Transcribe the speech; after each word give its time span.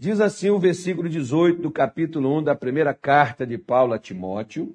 Diz 0.00 0.18
assim 0.18 0.48
o 0.48 0.58
versículo 0.58 1.10
18 1.10 1.60
do 1.60 1.70
capítulo 1.70 2.38
1 2.38 2.44
da 2.44 2.56
primeira 2.56 2.94
carta 2.94 3.46
de 3.46 3.58
Paulo 3.58 3.92
a 3.92 3.98
Timóteo. 3.98 4.74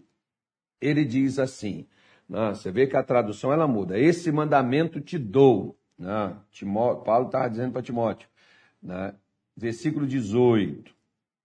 Ele 0.79 1.03
diz 1.03 1.39
assim: 1.39 1.87
né, 2.29 2.49
você 2.49 2.71
vê 2.71 2.85
que 2.85 2.95
a 2.95 3.01
tradução 3.01 3.51
ela 3.51 3.67
muda. 3.67 3.97
Esse 3.97 4.31
mandamento 4.31 5.01
te 5.01 5.17
dou. 5.17 5.75
Né? 5.97 6.37
Timó, 6.51 6.97
Paulo 6.97 7.25
estava 7.25 7.49
dizendo 7.49 7.71
para 7.71 7.81
Timóteo. 7.81 8.29
Né? 8.79 9.15
Versículo 9.57 10.05
18 10.05 10.93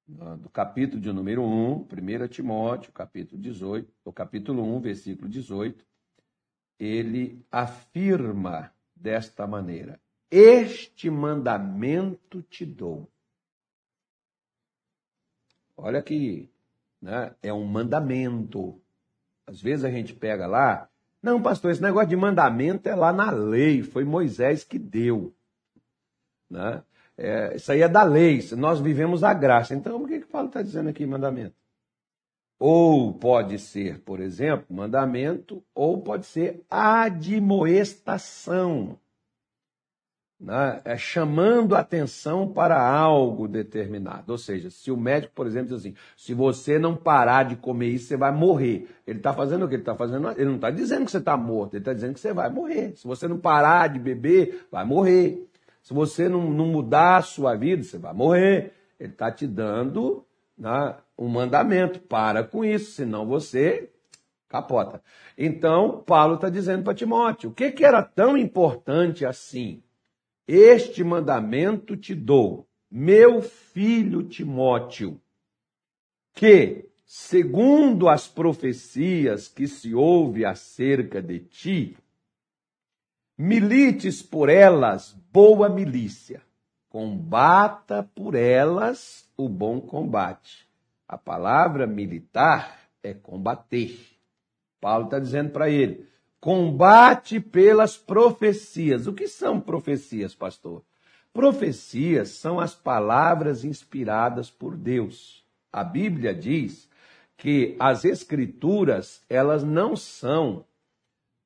né, 0.07 0.37
do 0.43 0.51
capítulo 0.51 1.01
de 1.01 1.11
número 1.11 1.43
1, 1.43 1.89
1 1.91 2.29
Timóteo, 2.29 2.93
capítulo 2.93 3.41
18, 3.41 3.91
o 4.05 4.12
capítulo 4.12 4.62
1, 4.77 4.81
versículo 4.83 5.27
18, 5.27 5.83
ele 6.79 7.43
afirma 7.51 8.71
desta 8.95 9.47
maneira: 9.47 9.99
Este 10.31 11.09
mandamento 11.09 12.43
te 12.43 12.67
dou. 12.67 13.09
Olha 15.82 16.02
que 16.02 16.50
né, 17.00 17.34
é 17.43 17.52
um 17.52 17.64
mandamento. 17.64 18.80
Às 19.46 19.61
vezes 19.61 19.84
a 19.84 19.90
gente 19.90 20.14
pega 20.14 20.46
lá, 20.46 20.89
não, 21.22 21.43
pastor, 21.43 21.70
esse 21.70 21.82
negócio 21.82 22.08
de 22.08 22.16
mandamento 22.16 22.89
é 22.89 22.94
lá 22.94 23.12
na 23.12 23.30
lei, 23.30 23.82
foi 23.82 24.04
Moisés 24.04 24.64
que 24.64 24.79
deu. 24.79 25.34
Né? 26.48 26.82
É, 27.16 27.56
isso 27.56 27.72
aí 27.72 27.82
é 27.82 27.89
da 27.89 28.03
lei, 28.03 28.40
nós 28.56 28.80
vivemos 28.80 29.22
a 29.25 29.34
graça. 29.34 29.75
Então, 29.75 30.03
o 30.03 30.06
que, 30.06 30.20
que 30.20 30.26
Paulo 30.26 30.48
está 30.48 30.62
dizendo 30.62 30.89
aqui, 30.90 31.06
mandamento? 31.06 31.54
Ou 32.58 33.14
pode 33.14 33.58
ser, 33.58 34.00
por 34.00 34.20
exemplo, 34.20 34.67
mandamento, 34.69 35.64
ou 35.75 36.03
pode 36.03 36.27
ser 36.27 36.62
admoestação. 36.69 38.98
Né? 40.41 40.80
É 40.86 40.97
chamando 40.97 41.77
atenção 41.77 42.48
para 42.48 42.81
algo 42.83 43.47
determinado. 43.47 44.33
Ou 44.33 44.39
seja, 44.39 44.70
se 44.70 44.91
o 44.91 44.97
médico, 44.97 45.34
por 45.34 45.47
exemplo, 45.47 45.69
diz 45.69 45.81
assim: 45.81 45.94
se 46.17 46.33
você 46.33 46.78
não 46.78 46.97
parar 46.97 47.42
de 47.42 47.56
comer 47.56 47.89
isso, 47.89 48.06
você 48.06 48.17
vai 48.17 48.33
morrer. 48.33 48.89
Ele 49.06 49.19
está 49.19 49.34
fazendo 49.34 49.67
o 49.67 49.69
que? 49.69 49.75
Ele 49.75 49.83
está 49.83 49.95
fazendo. 49.95 50.31
Ele 50.31 50.47
não 50.47 50.55
está 50.55 50.70
dizendo 50.70 51.05
que 51.05 51.11
você 51.11 51.19
está 51.19 51.37
morto, 51.37 51.75
ele 51.75 51.83
está 51.83 51.92
dizendo 51.92 52.15
que 52.15 52.20
você 52.20 52.33
vai 52.33 52.48
morrer. 52.48 52.97
Se 52.97 53.06
você 53.06 53.28
não 53.28 53.39
parar 53.39 53.89
de 53.89 53.98
beber, 53.98 54.67
vai 54.73 54.83
morrer. 54.83 55.47
Se 55.83 55.92
você 55.92 56.27
não, 56.27 56.50
não 56.50 56.67
mudar 56.67 57.19
a 57.19 57.22
sua 57.22 57.55
vida, 57.55 57.83
você 57.83 57.98
vai 57.98 58.15
morrer. 58.15 58.72
Ele 58.98 59.12
está 59.12 59.31
te 59.31 59.47
dando 59.47 60.25
né, 60.56 60.97
um 61.19 61.28
mandamento. 61.28 62.00
Para 62.00 62.43
com 62.45 62.65
isso, 62.65 62.93
senão 62.93 63.27
você 63.27 63.91
capota. 64.48 65.03
Então, 65.37 66.03
Paulo 66.06 66.37
está 66.37 66.48
dizendo 66.48 66.83
para 66.83 66.95
Timóteo: 66.95 67.50
o 67.50 67.53
que, 67.53 67.70
que 67.72 67.84
era 67.84 68.03
tão 68.03 68.39
importante 68.39 69.27
assim? 69.27 69.83
Este 70.47 71.05
mandamento 71.05 71.97
te 71.97 72.15
dou, 72.15 72.67
meu 72.91 73.41
filho 73.41 74.23
Timóteo, 74.25 75.21
que, 76.35 76.89
segundo 77.05 78.09
as 78.09 78.27
profecias 78.27 79.47
que 79.47 79.69
se 79.69 79.95
ouve 79.95 80.45
acerca 80.45 81.23
de 81.23 81.41
ti, 81.41 81.97
milites 83.39 84.23
por 84.23 84.49
elas 84.49 85.13
boa 85.33 85.69
milícia, 85.69 86.43
combata 86.89 88.03
por 88.03 88.35
elas 88.35 89.31
o 89.37 89.49
bom 89.49 89.81
combate. 89.81 90.69
A 91.07 91.17
palavra 91.17 91.87
militar 91.87 92.91
é 93.03 93.15
combater. 93.15 93.99
Paulo 94.81 95.05
está 95.05 95.19
dizendo 95.19 95.51
para 95.51 95.71
ele: 95.71 96.09
combate 96.41 97.39
pelas 97.39 97.97
profecias. 97.97 99.07
O 99.07 99.13
que 99.13 99.29
são 99.29 99.61
profecias, 99.61 100.35
pastor? 100.35 100.83
Profecias 101.33 102.31
são 102.31 102.59
as 102.59 102.75
palavras 102.75 103.65
inspiradas 103.65 104.51
por 104.51 104.77
Deus. 104.77 105.45
A 105.73 105.85
Bíblia 105.85 106.35
diz 106.35 106.89
que 107.37 107.77
as 107.79 108.05
escrituras, 108.05 109.23
elas 109.29 109.63
não 109.63 109.95
são 109.95 110.65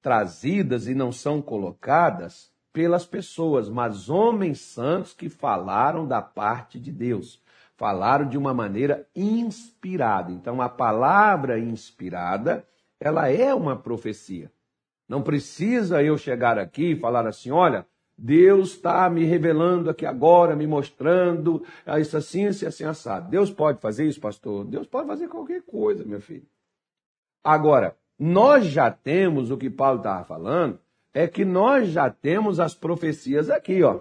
trazidas 0.01 0.87
e 0.87 0.95
não 0.95 1.13
são 1.13 1.43
colocadas 1.43 2.51
pelas 2.73 3.05
pessoas, 3.05 3.69
mas 3.69 4.09
homens 4.09 4.61
santos 4.61 5.13
que 5.13 5.29
falaram 5.29 6.07
da 6.07 6.21
parte 6.23 6.79
de 6.79 6.91
Deus. 6.91 7.41
Falaram 7.77 8.29
de 8.29 8.39
uma 8.39 8.55
maneira 8.55 9.07
inspirada. 9.15 10.31
Então, 10.33 10.63
a 10.63 10.69
palavra 10.69 11.59
inspirada, 11.59 12.67
ela 13.01 13.29
é 13.29 13.53
uma 13.53 13.77
profecia. 13.77 14.51
Não 15.09 15.23
precisa 15.23 16.03
eu 16.03 16.17
chegar 16.17 16.59
aqui 16.59 16.93
e 16.93 16.97
falar 16.97 17.27
assim: 17.27 17.51
olha, 17.51 17.87
Deus 18.17 18.71
está 18.73 19.09
me 19.11 19.25
revelando 19.25 19.91
aqui 19.91 20.07
agora, 20.07 20.55
me 20.55 20.67
mostrando 20.67 21.65
isso 22.01 22.17
assim, 22.17 22.47
isso 22.47 22.67
assim, 22.67 22.85
assado. 22.85 23.29
Deus 23.29 23.51
pode 23.51 23.81
fazer 23.81 24.07
isso, 24.07 24.21
pastor? 24.21 24.65
Deus 24.65 24.87
pode 24.87 25.07
fazer 25.07 25.29
qualquer 25.29 25.63
coisa, 25.63 26.05
meu 26.05 26.21
filho. 26.21 26.47
Agora, 27.43 27.97
nós 28.19 28.67
já 28.67 28.91
temos 28.91 29.51
o 29.51 29.59
que 29.59 29.69
Paulo 29.69 29.99
estava 29.99 30.25
falando, 30.25 30.79
é 31.13 31.27
que 31.27 31.45
nós 31.45 31.89
já 31.89 32.09
temos 32.09 32.61
as 32.61 32.75
profecias 32.75 33.51
aqui, 33.51 33.83
ó. 33.83 34.01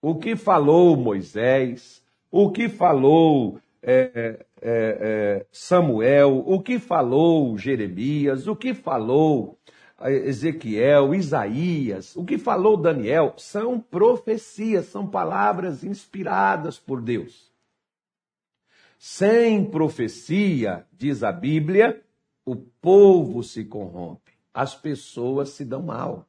O 0.00 0.16
que 0.16 0.36
falou 0.36 0.96
Moisés, 0.96 2.04
o 2.30 2.50
que 2.50 2.68
falou 2.68 3.60
é, 3.82 4.44
é, 4.64 4.98
é, 5.42 5.46
Samuel, 5.52 6.42
o 6.46 6.60
que 6.60 6.78
falou 6.78 7.56
Jeremias, 7.58 8.48
o 8.48 8.56
que 8.56 8.72
falou 8.72 9.58
é, 10.00 10.10
Ezequiel, 10.10 11.14
Isaías, 11.14 12.16
o 12.16 12.24
que 12.24 12.38
falou 12.38 12.76
Daniel, 12.76 13.34
são 13.36 13.78
profecias, 13.78 14.86
são 14.86 15.06
palavras 15.06 15.84
inspiradas 15.84 16.78
por 16.78 17.00
Deus. 17.00 17.52
Sem 18.98 19.64
profecia, 19.64 20.86
diz 20.92 21.22
a 21.22 21.30
Bíblia, 21.30 22.02
o 22.44 22.56
povo 22.56 23.42
se 23.42 23.64
corrompe 23.64 24.24
as 24.54 24.72
pessoas 24.76 25.48
se 25.50 25.64
dão 25.64 25.82
mal. 25.82 26.28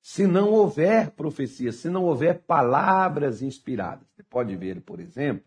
Se 0.00 0.26
não 0.26 0.50
houver 0.50 1.10
profecia, 1.10 1.70
se 1.70 1.88
não 1.90 2.04
houver 2.04 2.40
palavras 2.40 3.42
inspiradas. 3.42 4.08
Você 4.08 4.22
pode 4.22 4.56
ver, 4.56 4.80
por 4.80 4.98
exemplo, 4.98 5.44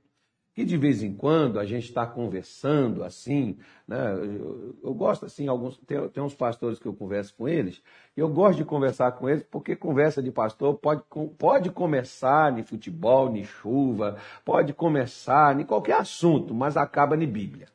que 0.56 0.64
de 0.64 0.78
vez 0.78 1.04
em 1.04 1.14
quando 1.14 1.60
a 1.60 1.66
gente 1.66 1.84
está 1.84 2.08
conversando 2.08 3.04
assim, 3.04 3.58
né? 3.86 4.14
eu, 4.14 4.74
eu, 4.82 4.94
gosto 4.94 5.26
assim, 5.26 5.50
alguns, 5.50 5.78
tem, 5.80 6.08
tem 6.08 6.24
uns 6.24 6.34
pastores 6.34 6.80
que 6.80 6.86
eu 6.86 6.94
converso 6.94 7.36
com 7.36 7.46
eles, 7.46 7.84
e 8.16 8.22
eu 8.22 8.30
gosto 8.30 8.58
de 8.60 8.64
conversar 8.66 9.12
com 9.12 9.30
eles 9.30 9.44
porque 9.44 9.76
conversa 9.76 10.24
de 10.24 10.32
pastor 10.32 10.76
pode, 10.76 11.04
pode 11.38 11.70
começar 11.72 12.58
em 12.58 12.64
futebol, 12.64 13.36
em 13.36 13.44
chuva, 13.44 14.16
pode 14.46 14.72
começar 14.74 15.60
em 15.60 15.66
qualquer 15.66 16.00
assunto, 16.00 16.54
mas 16.54 16.78
acaba 16.78 17.22
em 17.22 17.28
Bíblia. 17.28 17.68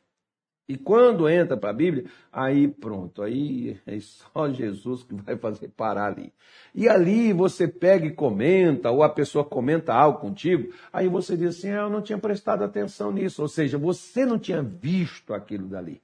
E 0.71 0.77
quando 0.77 1.27
entra 1.27 1.57
para 1.57 1.71
a 1.71 1.73
Bíblia, 1.73 2.05
aí 2.31 2.65
pronto, 2.65 3.21
aí 3.21 3.77
é 3.85 3.99
só 3.99 4.49
Jesus 4.49 5.03
que 5.03 5.13
vai 5.13 5.35
fazer 5.35 5.67
parar 5.67 6.05
ali. 6.13 6.31
E 6.73 6.87
ali 6.87 7.33
você 7.33 7.67
pega 7.67 8.05
e 8.05 8.13
comenta, 8.13 8.89
ou 8.89 9.03
a 9.03 9.09
pessoa 9.09 9.43
comenta 9.43 9.93
algo 9.93 10.19
contigo, 10.19 10.73
aí 10.93 11.09
você 11.09 11.35
diz 11.35 11.57
assim: 11.57 11.71
ah, 11.71 11.81
eu 11.81 11.89
não 11.89 12.01
tinha 12.01 12.17
prestado 12.17 12.63
atenção 12.63 13.11
nisso. 13.11 13.41
Ou 13.41 13.49
seja, 13.49 13.77
você 13.77 14.25
não 14.25 14.39
tinha 14.39 14.63
visto 14.63 15.33
aquilo 15.33 15.67
dali. 15.67 16.01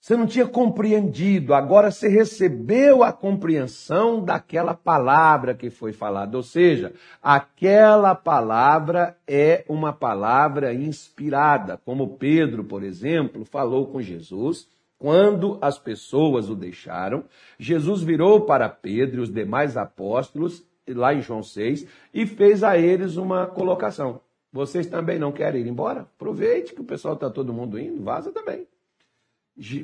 Você 0.00 0.16
não 0.16 0.26
tinha 0.26 0.46
compreendido, 0.46 1.52
agora 1.52 1.90
você 1.90 2.08
recebeu 2.08 3.02
a 3.02 3.12
compreensão 3.12 4.24
daquela 4.24 4.72
palavra 4.72 5.54
que 5.54 5.70
foi 5.70 5.92
falada. 5.92 6.36
Ou 6.36 6.42
seja, 6.42 6.92
aquela 7.20 8.14
palavra 8.14 9.16
é 9.26 9.64
uma 9.68 9.92
palavra 9.92 10.72
inspirada, 10.72 11.76
como 11.84 12.16
Pedro, 12.16 12.64
por 12.64 12.84
exemplo, 12.84 13.44
falou 13.44 13.88
com 13.88 14.00
Jesus. 14.00 14.68
Quando 14.98 15.58
as 15.60 15.78
pessoas 15.78 16.48
o 16.48 16.54
deixaram, 16.54 17.24
Jesus 17.58 18.02
virou 18.02 18.42
para 18.42 18.68
Pedro 18.68 19.20
e 19.20 19.22
os 19.22 19.32
demais 19.32 19.76
apóstolos, 19.76 20.64
lá 20.88 21.12
em 21.12 21.20
João 21.20 21.42
6, 21.42 21.86
e 22.14 22.24
fez 22.24 22.64
a 22.64 22.78
eles 22.78 23.16
uma 23.16 23.46
colocação. 23.46 24.20
Vocês 24.52 24.86
também 24.86 25.18
não 25.18 25.30
querem 25.30 25.62
ir 25.62 25.68
embora? 25.68 26.00
Aproveite 26.00 26.72
que 26.72 26.80
o 26.80 26.84
pessoal 26.84 27.14
está 27.14 27.28
todo 27.28 27.52
mundo 27.52 27.78
indo, 27.78 28.02
vaza 28.02 28.32
também. 28.32 28.66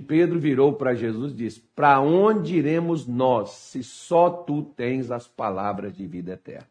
Pedro 0.07 0.39
virou 0.39 0.75
para 0.75 0.95
Jesus 0.95 1.33
e 1.33 1.37
disse: 1.37 1.61
Para 1.75 2.01
onde 2.01 2.57
iremos 2.57 3.07
nós, 3.07 3.51
se 3.51 3.83
só 3.83 4.31
tu 4.31 4.63
tens 4.63 5.11
as 5.11 5.27
palavras 5.27 5.97
de 5.97 6.07
vida 6.07 6.33
eterna? 6.33 6.69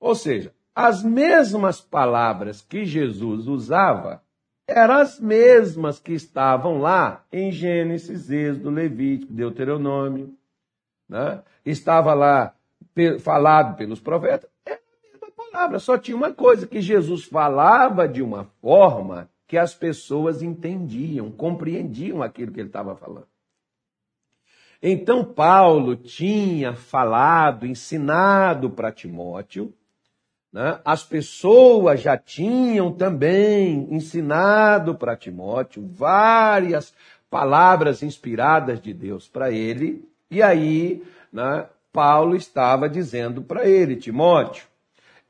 Ou 0.00 0.14
seja, 0.14 0.54
as 0.74 1.02
mesmas 1.02 1.80
palavras 1.80 2.62
que 2.62 2.84
Jesus 2.84 3.46
usava 3.46 4.22
eram 4.66 4.94
as 4.94 5.20
mesmas 5.20 6.00
que 6.00 6.12
estavam 6.12 6.78
lá 6.78 7.24
em 7.32 7.52
Gênesis, 7.52 8.30
Êxodo, 8.30 8.70
Levítico, 8.70 9.32
Deuteronômio. 9.32 10.34
Né? 11.08 11.42
Estava 11.64 12.14
lá 12.14 12.54
falado 13.20 13.76
pelos 13.76 14.00
profetas, 14.00 14.50
era 14.64 14.80
a 14.80 15.12
mesma 15.12 15.30
palavra, 15.36 15.78
só 15.78 15.96
tinha 15.96 16.16
uma 16.16 16.32
coisa, 16.32 16.66
que 16.66 16.80
Jesus 16.80 17.24
falava 17.24 18.08
de 18.08 18.22
uma 18.22 18.44
forma 18.60 19.30
que 19.46 19.56
as 19.56 19.74
pessoas 19.74 20.42
entendiam, 20.42 21.30
compreendiam 21.30 22.22
aquilo 22.22 22.52
que 22.52 22.60
ele 22.60 22.68
estava 22.68 22.96
falando. 22.96 23.28
Então, 24.82 25.24
Paulo 25.24 25.96
tinha 25.96 26.74
falado, 26.74 27.66
ensinado 27.66 28.70
para 28.70 28.92
Timóteo, 28.92 29.72
né, 30.52 30.80
as 30.84 31.02
pessoas 31.02 32.00
já 32.00 32.16
tinham 32.16 32.92
também 32.92 33.88
ensinado 33.90 34.94
para 34.94 35.16
Timóteo 35.16 35.86
várias 35.86 36.94
palavras 37.30 38.02
inspiradas 38.02 38.80
de 38.80 38.92
Deus 38.92 39.28
para 39.28 39.50
ele, 39.50 40.08
e 40.30 40.42
aí 40.42 41.02
né, 41.32 41.66
Paulo 41.92 42.36
estava 42.36 42.88
dizendo 42.88 43.42
para 43.42 43.66
ele, 43.66 43.96
Timóteo, 43.96 44.66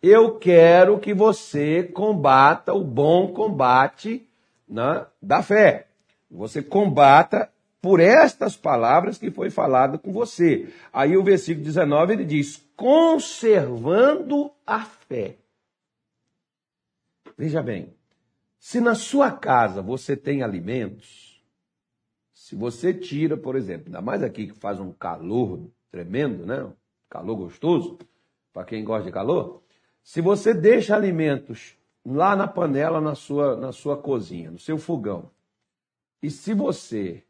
eu 0.03 0.39
quero 0.39 0.99
que 0.99 1.15
você 1.15 1.83
combata 1.83 2.73
o 2.73 2.85
bom 2.85 3.33
combate 3.33 4.29
né, 4.69 5.07
da 5.21 5.43
fé. 5.43 5.87
Você 6.31 6.63
combata 6.63 7.51
por 7.81 8.01
estas 8.01 8.57
palavras 8.57 9.19
que 9.19 9.31
foi 9.31 9.51
falado 9.51 9.99
com 9.99 10.13
você. 10.13 10.73
Aí 10.93 11.17
o 11.17 11.23
versículo 11.23 11.65
19 11.65 12.13
ele 12.13 12.25
diz: 12.25 12.65
conservando 12.77 14.51
a 14.67 14.81
fé. 14.85 15.37
Veja 17.39 17.63
bem, 17.63 17.95
se 18.59 18.81
na 18.81 18.95
sua 18.95 19.31
casa 19.31 19.83
você 19.83 20.17
tem 20.17 20.43
alimentos, 20.43 21.43
se 22.33 22.57
você 22.57 22.93
tira, 22.93 23.37
por 23.37 23.57
exemplo, 23.57 23.87
ainda 23.87 24.01
mais 24.01 24.23
aqui 24.23 24.49
que 24.49 24.59
faz 24.59 24.81
um 24.81 24.93
calor 24.93 25.71
tremendo, 25.91 26.47
né? 26.47 26.67
Calor 27.09 27.37
gostoso, 27.37 27.99
para 28.53 28.65
quem 28.65 28.85
gosta 28.85 29.07
de 29.07 29.13
calor. 29.13 29.63
Se 30.07 30.21
você 30.21 30.55
deixa 30.55 30.95
alimentos 30.95 31.77
lá 32.05 32.37
na 32.37 32.47
panela, 32.47 33.01
na 33.01 33.17
sua, 33.17 33.57
na 33.57 33.73
sua 33.73 34.01
cozinha, 34.01 34.53
no 34.53 34.59
seu 34.59 34.79
fogão, 34.79 35.33
e 36.23 36.31
se 36.31 36.55
você 36.55 37.25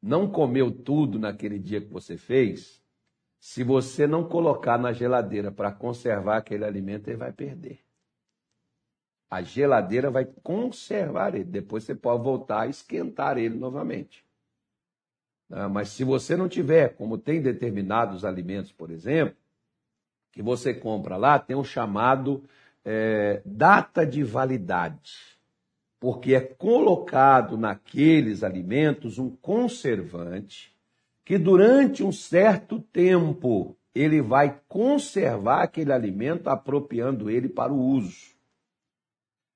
não 0.00 0.26
comeu 0.26 0.72
tudo 0.72 1.18
naquele 1.18 1.58
dia 1.58 1.82
que 1.82 1.92
você 1.92 2.16
fez, 2.16 2.82
se 3.38 3.62
você 3.62 4.06
não 4.06 4.26
colocar 4.26 4.78
na 4.78 4.94
geladeira 4.94 5.52
para 5.52 5.70
conservar 5.70 6.38
aquele 6.38 6.64
alimento, 6.64 7.08
ele 7.08 7.18
vai 7.18 7.30
perder. 7.30 7.80
A 9.30 9.42
geladeira 9.42 10.10
vai 10.10 10.24
conservar 10.24 11.34
ele. 11.34 11.44
Depois 11.44 11.84
você 11.84 11.94
pode 11.94 12.24
voltar 12.24 12.62
a 12.62 12.68
esquentar 12.68 13.36
ele 13.36 13.58
novamente. 13.58 14.24
Ah, 15.50 15.68
mas 15.68 15.90
se 15.90 16.04
você 16.04 16.38
não 16.38 16.48
tiver, 16.48 16.96
como 16.96 17.18
tem 17.18 17.42
determinados 17.42 18.24
alimentos, 18.24 18.72
por 18.72 18.90
exemplo, 18.90 19.41
que 20.32 20.42
você 20.42 20.74
compra 20.74 21.16
lá, 21.16 21.38
tem 21.38 21.54
um 21.54 21.62
chamado 21.62 22.42
é, 22.84 23.42
data 23.44 24.04
de 24.04 24.24
validade 24.24 25.32
porque 26.02 26.34
é 26.34 26.40
colocado 26.40 27.56
naqueles 27.56 28.42
alimentos 28.42 29.20
um 29.20 29.30
conservante 29.30 30.76
que 31.24 31.38
durante 31.38 32.02
um 32.02 32.10
certo 32.10 32.80
tempo 32.80 33.76
ele 33.94 34.20
vai 34.20 34.60
conservar 34.66 35.62
aquele 35.62 35.92
alimento 35.92 36.48
apropriando 36.48 37.30
ele 37.30 37.48
para 37.48 37.72
o 37.72 37.78
uso. 37.78 38.34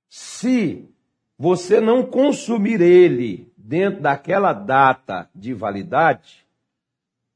Se 0.09 0.89
você 1.37 1.81
não 1.81 2.07
consumir 2.07 2.81
ele 2.81 3.53
dentro 3.57 4.03
daquela 4.03 4.53
data 4.53 5.29
de 5.35 5.53
validade, 5.53 6.46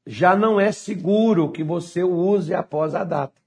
já 0.05 0.35
não 0.35 0.59
é 0.59 0.71
seguro 0.71 1.51
que 1.51 1.63
você 1.63 2.03
o 2.03 2.11
use 2.11 2.53
após 2.53 2.95
a 2.95 3.03
data. 3.03 3.39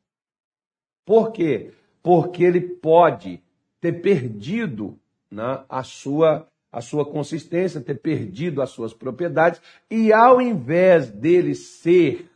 Por 1.05 1.33
quê? 1.33 1.73
Porque 2.03 2.45
ele 2.45 2.61
pode 2.61 3.43
ter 3.81 4.01
perdido 4.01 4.99
né, 5.31 5.65
a, 5.69 5.83
sua, 5.83 6.49
a 6.71 6.81
sua 6.81 7.05
consistência, 7.05 7.81
ter 7.81 7.97
perdido 8.01 8.63
as 8.63 8.71
suas 8.71 8.95
propriedades, 8.95 9.61
e 9.91 10.13
ao 10.13 10.41
invés 10.41 11.11
dele 11.11 11.55
ser 11.55 12.31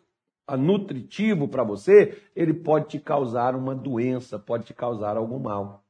nutritivo 0.56 1.46
para 1.48 1.62
você, 1.62 2.22
ele 2.34 2.54
pode 2.54 2.88
te 2.88 2.98
causar 2.98 3.54
uma 3.54 3.74
doença, 3.74 4.38
pode 4.38 4.64
te 4.64 4.74
causar 4.74 5.16
algum 5.16 5.38
mal. 5.38 5.84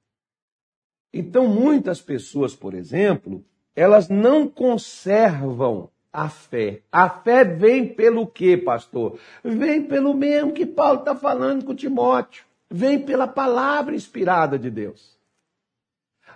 Então, 1.12 1.46
muitas 1.46 2.00
pessoas, 2.00 2.54
por 2.54 2.74
exemplo, 2.74 3.44
elas 3.74 4.08
não 4.08 4.48
conservam 4.48 5.90
a 6.12 6.28
fé. 6.28 6.80
A 6.90 7.08
fé 7.08 7.44
vem 7.44 7.86
pelo 7.86 8.26
quê, 8.26 8.56
pastor? 8.56 9.18
Vem 9.44 9.82
pelo 9.82 10.14
mesmo 10.14 10.52
que 10.52 10.66
Paulo 10.66 11.00
está 11.00 11.14
falando 11.14 11.64
com 11.64 11.74
Timóteo. 11.74 12.44
Vem 12.70 12.98
pela 12.98 13.26
palavra 13.26 13.94
inspirada 13.94 14.58
de 14.58 14.70
Deus. 14.70 15.16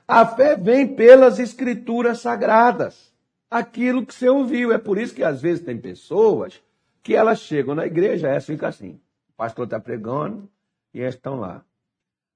A 0.07 0.27
fé 0.27 0.57
vem 0.57 0.95
pelas 0.95 1.39
escrituras 1.39 2.21
sagradas. 2.21 3.13
Aquilo 3.51 4.05
que 4.05 4.15
você 4.15 4.29
ouviu. 4.29 4.73
É 4.73 4.79
por 4.79 4.99
isso 4.99 5.15
que 5.15 5.23
às 5.23 5.41
vezes 5.41 5.65
tem 5.65 5.79
pessoas 5.79 6.63
que 7.03 7.15
elas 7.15 7.41
chegam 7.41 7.75
na 7.75 7.87
igreja, 7.87 8.29
essa 8.29 8.53
fica 8.53 8.69
assim. 8.69 9.01
O 9.31 9.37
pastor 9.37 9.65
está 9.65 9.81
pregando 9.81 10.49
e 10.95 11.01
elas 11.01 11.15
estão 11.15 11.41
lá. 11.41 11.63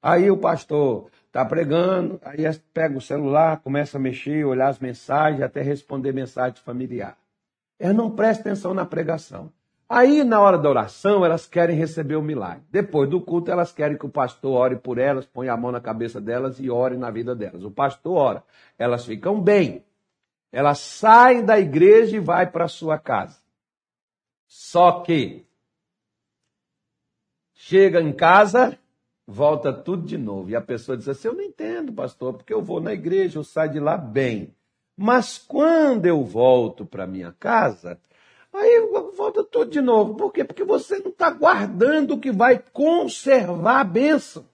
Aí 0.03 0.31
o 0.31 0.37
pastor 0.37 1.11
está 1.27 1.45
pregando, 1.45 2.21
aí 2.23 2.43
pega 2.73 2.97
o 2.97 3.01
celular, 3.01 3.61
começa 3.61 3.97
a 3.97 4.01
mexer, 4.01 4.45
olhar 4.45 4.69
as 4.69 4.79
mensagens, 4.79 5.43
até 5.43 5.63
responder 5.63 6.13
mensagem 6.13 6.61
familiar. 6.63 7.17
Elas 7.79 7.97
não 7.97 8.11
prestam 8.11 8.53
atenção 8.53 8.75
na 8.75 8.85
pregação. 8.85 9.53
Aí, 9.89 10.25
na 10.25 10.41
hora 10.41 10.59
da 10.59 10.69
oração, 10.69 11.25
elas 11.25 11.47
querem 11.47 11.77
receber 11.77 12.17
o 12.17 12.23
milagre. 12.23 12.65
Depois 12.71 13.09
do 13.09 13.21
culto, 13.21 13.53
elas 13.53 13.73
querem 13.73 13.97
que 13.97 14.05
o 14.05 14.11
pastor 14.11 14.53
ore 14.53 14.77
por 14.77 14.99
elas, 14.99 15.27
ponha 15.27 15.53
a 15.53 15.57
mão 15.57 15.71
na 15.71 15.81
cabeça 15.81 16.21
delas 16.21 16.59
e 16.59 16.69
ore 16.69 16.97
na 16.97 17.09
vida 17.09 17.37
delas. 17.37 17.63
O 17.63 17.71
pastor 17.71 18.17
ora. 18.17 18.45
Elas 18.77 19.05
ficam 19.05 19.41
bem. 19.41 19.85
Elas 20.51 20.79
saem 20.79 21.45
da 21.45 21.59
igreja 21.59 22.17
e 22.17 22.21
vai 22.21 22.51
para 22.51 22.67
sua 22.67 22.99
casa. 22.99 23.39
Só 24.49 25.03
que 25.03 25.47
chega 27.55 28.01
em 28.01 28.13
casa, 28.13 28.77
volta 29.25 29.73
tudo 29.73 30.05
de 30.05 30.19
novo. 30.19 30.51
E 30.51 30.57
a 30.57 30.61
pessoa 30.61 30.97
diz 30.97 31.09
assim: 31.09 31.29
Eu 31.29 31.35
não 31.35 31.43
entendo, 31.43 31.93
pastor, 31.93 32.35
porque 32.35 32.55
eu 32.55 32.63
vou 32.63 32.81
na 32.81 32.93
igreja, 32.93 33.39
eu 33.39 33.45
saio 33.45 33.71
de 33.71 33.79
lá 33.79 33.97
bem. 33.97 34.56
Mas 34.97 35.39
quando 35.39 36.07
eu 36.07 36.25
volto 36.25 36.87
para 36.87 37.07
minha 37.07 37.33
casa, 37.39 38.01
Aí 38.57 38.81
volta 39.15 39.45
tudo 39.45 39.71
de 39.71 39.83
novo. 39.83 40.15
Por 40.15 40.33
quê? 40.33 40.43
Porque 40.43 40.65
você 40.65 40.99
não 40.99 41.11
está 41.11 41.31
guardando 41.31 42.15
o 42.15 42.21
que 42.21 42.33
vai 42.33 42.59
conservar 42.73 43.81
a 43.81 43.85
bênção. 43.85 44.49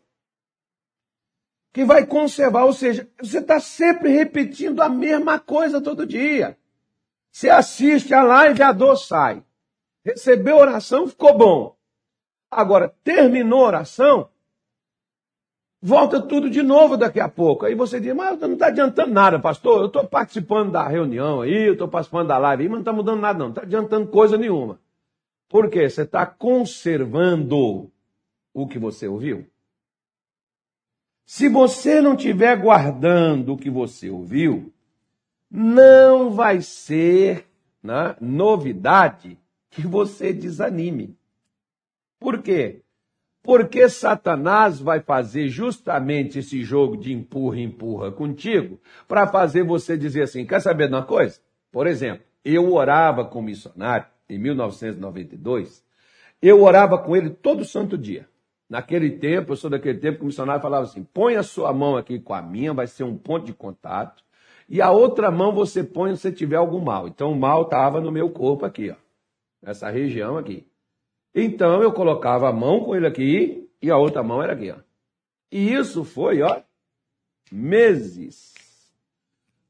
Que 1.72 1.84
vai 1.84 2.04
conservar, 2.04 2.64
ou 2.64 2.72
seja, 2.72 3.08
você 3.20 3.38
está 3.38 3.60
sempre 3.60 4.10
repetindo 4.10 4.82
a 4.82 4.88
mesma 4.88 5.38
coisa 5.38 5.80
todo 5.80 6.06
dia. 6.06 6.58
Você 7.30 7.48
assiste 7.48 8.12
a 8.12 8.22
live, 8.22 8.62
a 8.62 8.72
dor 8.72 8.96
sai. 8.96 9.42
Recebeu 10.04 10.56
oração, 10.56 11.06
ficou 11.06 11.38
bom. 11.38 11.76
Agora, 12.50 12.94
terminou 13.04 13.64
a 13.64 13.68
oração, 13.68 14.28
volta 15.82 16.22
tudo 16.22 16.48
de 16.48 16.62
novo 16.62 16.96
daqui 16.96 17.18
a 17.18 17.28
pouco. 17.28 17.66
Aí 17.66 17.74
você 17.74 18.00
diz, 18.00 18.14
mas 18.14 18.38
não 18.38 18.52
está 18.52 18.68
adiantando 18.68 19.12
nada, 19.12 19.40
pastor. 19.40 19.80
Eu 19.80 19.86
estou 19.86 20.06
participando 20.06 20.70
da 20.70 20.86
reunião 20.86 21.40
aí, 21.40 21.66
eu 21.66 21.72
estou 21.72 21.88
participando 21.88 22.28
da 22.28 22.38
live 22.38 22.62
aí, 22.62 22.68
mas 22.68 22.76
não 22.76 22.82
está 22.82 22.92
mudando 22.92 23.20
nada, 23.20 23.38
não. 23.38 23.46
Não 23.46 23.52
está 23.52 23.62
adiantando 23.62 24.06
coisa 24.06 24.38
nenhuma. 24.38 24.78
Por 25.48 25.68
quê? 25.68 25.90
Você 25.90 26.02
está 26.02 26.24
conservando 26.24 27.90
o 28.54 28.66
que 28.68 28.78
você 28.78 29.08
ouviu. 29.08 29.46
Se 31.26 31.48
você 31.48 32.00
não 32.00 32.14
estiver 32.14 32.56
guardando 32.56 33.54
o 33.54 33.56
que 33.56 33.70
você 33.70 34.08
ouviu, 34.08 34.72
não 35.50 36.30
vai 36.30 36.62
ser 36.62 37.46
né, 37.82 38.16
novidade 38.20 39.38
que 39.70 39.86
você 39.86 40.32
desanime. 40.32 41.16
Por 42.20 42.42
quê? 42.42 42.81
Porque 43.42 43.88
Satanás 43.88 44.78
vai 44.78 45.00
fazer 45.00 45.48
justamente 45.48 46.38
esse 46.38 46.62
jogo 46.62 46.96
de 46.96 47.12
empurra-empurra 47.12 48.12
contigo 48.12 48.80
para 49.08 49.26
fazer 49.26 49.64
você 49.64 49.96
dizer 49.96 50.22
assim: 50.22 50.46
quer 50.46 50.60
saber 50.60 50.86
de 50.86 50.94
uma 50.94 51.04
coisa? 51.04 51.40
Por 51.72 51.86
exemplo, 51.86 52.24
eu 52.44 52.72
orava 52.72 53.24
com 53.24 53.40
um 53.40 53.42
missionário 53.42 54.06
em 54.28 54.38
1992, 54.38 55.84
eu 56.40 56.62
orava 56.62 56.98
com 56.98 57.16
ele 57.16 57.30
todo 57.30 57.64
santo 57.64 57.98
dia. 57.98 58.28
Naquele 58.70 59.10
tempo, 59.10 59.52
eu 59.52 59.56
sou 59.56 59.68
daquele 59.68 59.98
tempo 59.98 60.18
que 60.18 60.22
o 60.22 60.26
missionário 60.26 60.62
falava 60.62 60.84
assim: 60.84 61.02
põe 61.02 61.34
a 61.34 61.42
sua 61.42 61.72
mão 61.72 61.96
aqui 61.96 62.20
com 62.20 62.32
a 62.34 62.40
minha, 62.40 62.72
vai 62.72 62.86
ser 62.86 63.04
um 63.04 63.18
ponto 63.18 63.44
de 63.44 63.52
contato, 63.52 64.22
e 64.68 64.80
a 64.80 64.90
outra 64.90 65.30
mão 65.30 65.52
você 65.52 65.82
põe 65.82 66.14
se 66.14 66.32
tiver 66.32 66.56
algum 66.56 66.80
mal. 66.80 67.08
Então 67.08 67.32
o 67.32 67.38
mal 67.38 67.62
estava 67.62 68.00
no 68.00 68.12
meu 68.12 68.30
corpo 68.30 68.64
aqui, 68.64 68.90
ó, 68.90 68.96
nessa 69.60 69.90
região 69.90 70.38
aqui. 70.38 70.64
Então 71.34 71.82
eu 71.82 71.92
colocava 71.92 72.48
a 72.48 72.52
mão 72.52 72.84
com 72.84 72.94
ele 72.94 73.06
aqui 73.06 73.68
e 73.80 73.90
a 73.90 73.96
outra 73.96 74.22
mão 74.22 74.42
era 74.42 74.52
aqui, 74.52 74.70
ó. 74.70 74.76
E 75.50 75.74
isso 75.74 76.04
foi, 76.04 76.40
ó, 76.42 76.60
meses. 77.50 78.52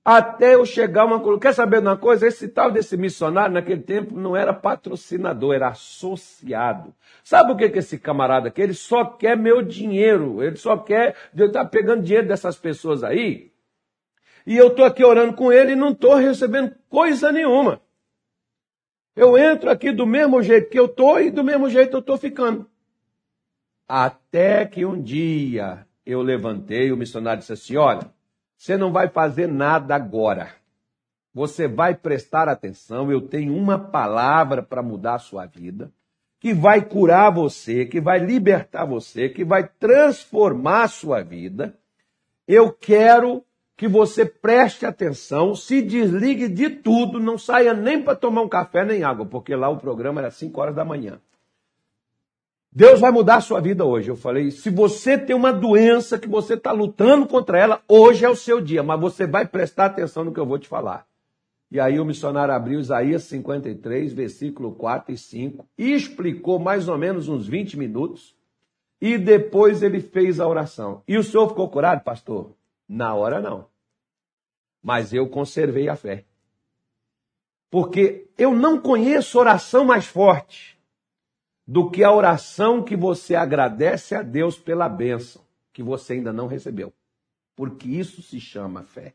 Até 0.05 0.55
eu 0.55 0.67
chegar 0.67 1.05
uma 1.05 1.39
Quer 1.39 1.55
saber 1.55 1.81
de 1.81 1.87
uma 1.87 1.97
coisa? 1.97 2.27
Esse 2.27 2.49
tal 2.49 2.73
desse 2.73 2.97
missionário 2.97 3.55
naquele 3.55 3.83
tempo 3.83 4.19
não 4.19 4.37
era 4.37 4.53
patrocinador, 4.53 5.55
era 5.55 5.69
associado. 5.69 6.93
Sabe 7.23 7.53
o 7.53 7.57
que 7.57 7.69
que 7.69 7.79
esse 7.79 7.99
camarada 7.99 8.51
quer? 8.51 8.65
Ele 8.65 8.75
só 8.75 9.05
quer 9.05 9.37
meu 9.37 9.63
dinheiro. 9.63 10.43
Ele 10.43 10.57
só 10.57 10.77
quer. 10.77 11.17
Estar 11.33 11.53
tá 11.53 11.65
pegando 11.65 12.03
dinheiro 12.03 12.27
dessas 12.27 12.57
pessoas 12.57 13.05
aí. 13.05 13.53
E 14.45 14.57
eu 14.57 14.69
estou 14.69 14.85
aqui 14.85 15.05
orando 15.05 15.35
com 15.35 15.53
ele 15.53 15.73
e 15.73 15.77
não 15.77 15.91
estou 15.91 16.17
recebendo 16.17 16.75
coisa 16.89 17.31
nenhuma. 17.31 17.81
Eu 19.15 19.37
entro 19.37 19.71
aqui 19.71 19.93
do 19.93 20.07
mesmo 20.07 20.43
jeito 20.43 20.71
que 20.71 20.79
eu 20.79 20.87
estou 20.87 21.21
e 21.21 21.31
do 21.31 21.45
mesmo 21.45 21.69
jeito 21.69 21.97
eu 21.97 22.01
estou 22.01 22.17
ficando. 22.17 22.67
Até 23.87 24.65
que 24.65 24.87
um 24.87 25.01
dia 25.01 25.87
eu 26.05 26.23
levantei, 26.23 26.91
o 26.91 26.97
missionário 26.97 27.41
disse 27.41 27.53
assim: 27.53 27.77
Olha, 27.77 28.11
você 28.57 28.77
não 28.77 28.91
vai 28.91 29.09
fazer 29.09 29.47
nada 29.47 29.95
agora. 29.95 30.55
Você 31.35 31.69
vai 31.69 31.95
prestar 31.95 32.49
atenção. 32.49 33.11
Eu 33.11 33.21
tenho 33.21 33.55
uma 33.57 33.79
palavra 33.79 34.63
para 34.63 34.83
mudar 34.83 35.15
a 35.15 35.19
sua 35.19 35.47
vida, 35.47 35.93
que 36.41 36.55
vai 36.55 36.83
curar 36.83 37.31
você, 37.31 37.85
que 37.85 38.01
vai 38.01 38.19
libertar 38.19 38.85
você, 38.85 39.29
que 39.29 39.45
vai 39.45 39.69
transformar 39.69 40.85
a 40.85 40.89
sua 40.89 41.23
vida. 41.23 41.79
Eu 42.47 42.73
quero 42.73 43.45
que 43.83 43.89
você 43.89 44.25
preste 44.25 44.87
atenção, 44.87 45.57
se 45.57 45.83
desligue 45.83 46.47
de 46.47 46.71
tudo, 46.71 47.19
não 47.19 47.37
saia 47.37 47.75
nem 47.75 48.01
para 48.01 48.15
tomar 48.15 48.43
um 48.43 48.49
café 48.49 48.85
nem 48.85 49.03
água, 49.03 49.27
porque 49.27 49.57
lá 49.57 49.69
o 49.69 49.77
programa 49.77 50.21
era 50.21 50.31
5 50.31 50.61
horas 50.61 50.77
da 50.77 50.85
manhã. 50.85 51.21
Deus 52.71 53.01
vai 53.01 53.11
mudar 53.11 53.39
a 53.39 53.41
sua 53.41 53.61
vida 53.61 53.85
hoje. 53.85 54.09
Eu 54.09 54.15
falei, 54.15 54.53
se 54.53 54.71
você 54.71 55.19
tem 55.19 55.35
uma 55.35 55.53
doença 55.53 56.17
que 56.17 56.29
você 56.29 56.55
está 56.55 56.71
lutando 56.71 57.27
contra 57.27 57.59
ela, 57.59 57.83
hoje 57.89 58.25
é 58.25 58.29
o 58.29 58.37
seu 58.37 58.61
dia, 58.61 58.85
mas 58.85 59.01
você 59.01 59.27
vai 59.27 59.49
prestar 59.49 59.87
atenção 59.87 60.23
no 60.23 60.33
que 60.33 60.39
eu 60.39 60.47
vou 60.47 60.61
te 60.61 60.69
falar. 60.69 61.05
E 61.69 61.81
aí 61.81 61.99
o 61.99 62.05
missionário 62.05 62.55
abriu 62.55 62.79
Isaías 62.79 63.25
53, 63.25 64.13
versículo 64.13 64.77
4 64.77 65.13
e 65.13 65.19
5, 65.19 65.67
e 65.77 65.93
explicou 65.93 66.61
mais 66.61 66.89
ou 66.89 66.97
menos 66.97 67.29
uns 67.29 67.49
20 67.49 67.77
minutos, 67.77 68.33
e 69.01 69.19
depois 69.19 69.83
ele 69.83 69.99
fez 69.99 70.39
a 70.39 70.47
oração. 70.47 71.03
E 71.09 71.19
o 71.19 71.25
senhor 71.25 71.49
ficou 71.49 71.69
curado, 71.69 72.05
pastor? 72.05 72.53
Na 72.89 73.13
hora 73.13 73.41
não 73.41 73.72
mas 74.83 75.13
eu 75.13 75.29
conservei 75.29 75.89
a 75.89 75.97
fé. 75.97 76.25
Porque 77.71 78.29
eu 78.37 78.55
não 78.55 78.81
conheço 78.81 79.39
oração 79.39 79.85
mais 79.85 80.07
forte 80.07 80.79
do 81.67 81.91
que 81.91 82.03
a 82.03 82.13
oração 82.13 82.83
que 82.83 82.97
você 82.97 83.35
agradece 83.35 84.15
a 84.15 84.23
Deus 84.23 84.59
pela 84.59 84.89
bênção 84.89 85.43
que 85.73 85.83
você 85.83 86.15
ainda 86.15 86.33
não 86.33 86.47
recebeu. 86.47 86.93
Porque 87.57 87.89
isso 87.89 88.23
se 88.23 88.41
chama 88.41 88.83
fé. 88.83 89.15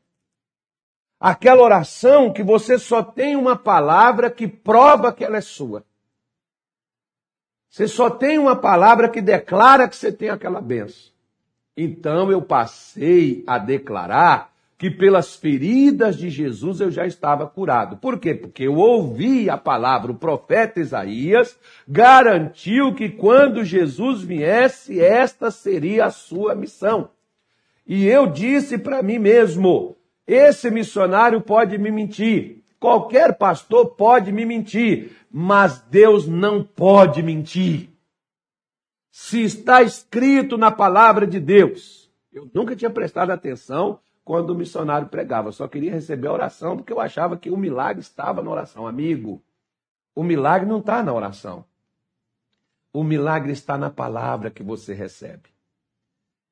Aquela 1.19 1.63
oração 1.63 2.31
que 2.31 2.43
você 2.43 2.77
só 2.77 3.03
tem 3.03 3.35
uma 3.35 3.55
palavra 3.55 4.29
que 4.29 4.47
prova 4.47 5.11
que 5.11 5.23
ela 5.23 5.37
é 5.37 5.41
sua. 5.41 5.83
Você 7.69 7.87
só 7.87 8.09
tem 8.09 8.39
uma 8.39 8.55
palavra 8.55 9.09
que 9.09 9.21
declara 9.21 9.87
que 9.87 9.95
você 9.95 10.11
tem 10.11 10.29
aquela 10.29 10.61
benção. 10.61 11.11
Então 11.75 12.31
eu 12.31 12.41
passei 12.41 13.43
a 13.45 13.59
declarar 13.59 14.51
que 14.77 14.91
pelas 14.91 15.35
feridas 15.35 16.17
de 16.17 16.29
Jesus 16.29 16.79
eu 16.79 16.91
já 16.91 17.05
estava 17.05 17.47
curado. 17.47 17.97
Por 17.97 18.19
quê? 18.19 18.35
Porque 18.35 18.63
eu 18.63 18.75
ouvi 18.75 19.49
a 19.49 19.57
palavra, 19.57 20.11
o 20.11 20.17
profeta 20.17 20.79
Isaías 20.79 21.57
garantiu 21.87 22.93
que 22.93 23.09
quando 23.09 23.63
Jesus 23.63 24.21
viesse, 24.21 25.01
esta 25.01 25.49
seria 25.49 26.05
a 26.05 26.11
sua 26.11 26.53
missão. 26.53 27.09
E 27.87 28.05
eu 28.05 28.27
disse 28.27 28.77
para 28.77 29.01
mim 29.01 29.17
mesmo: 29.17 29.97
esse 30.27 30.69
missionário 30.69 31.41
pode 31.41 31.77
me 31.79 31.89
mentir, 31.89 32.61
qualquer 32.79 33.35
pastor 33.35 33.95
pode 33.95 34.31
me 34.31 34.45
mentir, 34.45 35.11
mas 35.31 35.81
Deus 35.89 36.27
não 36.27 36.63
pode 36.63 37.23
mentir. 37.23 37.89
Se 39.09 39.41
está 39.41 39.81
escrito 39.81 40.55
na 40.55 40.69
palavra 40.69 41.25
de 41.25 41.39
Deus, 41.39 42.11
eu 42.31 42.47
nunca 42.53 42.75
tinha 42.75 42.91
prestado 42.91 43.31
atenção 43.31 43.99
quando 44.27 44.49
o 44.49 44.55
missionário 44.55 45.07
pregava. 45.07 45.47
Eu 45.47 45.53
só 45.53 45.69
queria 45.69 45.89
receber 45.89 46.27
a 46.27 46.33
oração 46.33 46.75
porque 46.75 46.91
eu 46.91 46.99
achava 46.99 47.37
que 47.37 47.49
o 47.49 47.55
milagre 47.55 48.01
estava 48.01 48.41
na 48.41 48.51
oração. 48.51 48.85
Amigo, 48.85 49.41
o 50.13 50.21
milagre 50.21 50.67
não 50.67 50.79
está 50.79 51.01
na 51.01 51.13
oração. 51.13 51.63
O 52.91 53.05
milagre 53.05 53.53
está 53.53 53.77
na 53.77 53.89
palavra 53.89 54.51
que 54.51 54.61
você 54.61 54.93
recebe. 54.93 55.49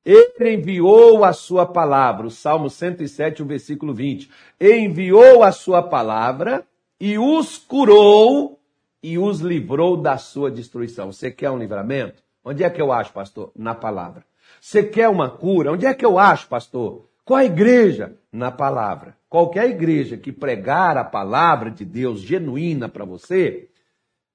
Ele 0.05 0.53
enviou 0.53 1.25
a 1.25 1.34
sua 1.34 1.65
palavra, 1.65 2.25
o 2.25 2.32
Salmo 2.32 2.70
107, 2.70 3.44
o 3.44 3.46
versículo 3.46 3.94
20. 3.94 4.32
Enviou 4.62 5.44
a 5.44 5.51
sua 5.51 5.84
palavra 5.84 6.65
e 6.98 7.17
os 7.20 7.58
curou 7.58 8.58
e 9.03 9.20
os 9.20 9.41
livrou 9.41 9.98
da 9.98 10.17
sua 10.17 10.50
destruição. 10.50 11.12
Você 11.12 11.29
quer 11.29 11.51
um 11.51 11.60
livramento? 11.60 12.24
Onde 12.41 12.63
é 12.63 12.70
que 12.70 12.82
eu 12.82 12.94
acho, 12.94 13.12
pastor? 13.12 13.51
Na 13.53 13.75
palavra. 13.75 14.24
Você 14.62 14.82
quer 14.82 15.10
uma 15.10 15.29
cura? 15.29 15.74
Onde 15.74 15.86
é 15.86 15.94
que 15.94 16.05
eu 16.05 16.17
acho, 16.17 16.48
pastor? 16.48 17.10
Qual 17.25 17.39
a 17.39 17.44
igreja? 17.44 18.15
Na 18.32 18.51
palavra. 18.51 19.17
Qualquer 19.27 19.67
igreja 19.67 20.15
que 20.15 20.32
pregar 20.32 20.96
a 20.96 21.03
palavra 21.03 21.72
de 21.72 21.84
Deus 21.84 22.22
genuína 22.22 22.88
para 22.88 23.03
você, 23.03 23.67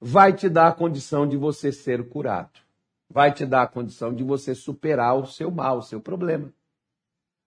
vai 0.00 0.32
te 0.32 0.48
dar 0.48 0.66
a 0.66 0.72
condição 0.72 1.24
de 1.24 1.36
você 1.36 1.70
ser 1.70 2.08
curado. 2.08 2.58
Vai 3.08 3.32
te 3.32 3.46
dar 3.46 3.62
a 3.62 3.66
condição 3.68 4.12
de 4.12 4.24
você 4.24 4.56
superar 4.56 5.16
o 5.16 5.24
seu 5.24 5.52
mal, 5.52 5.78
o 5.78 5.82
seu 5.82 6.00
problema. 6.00 6.52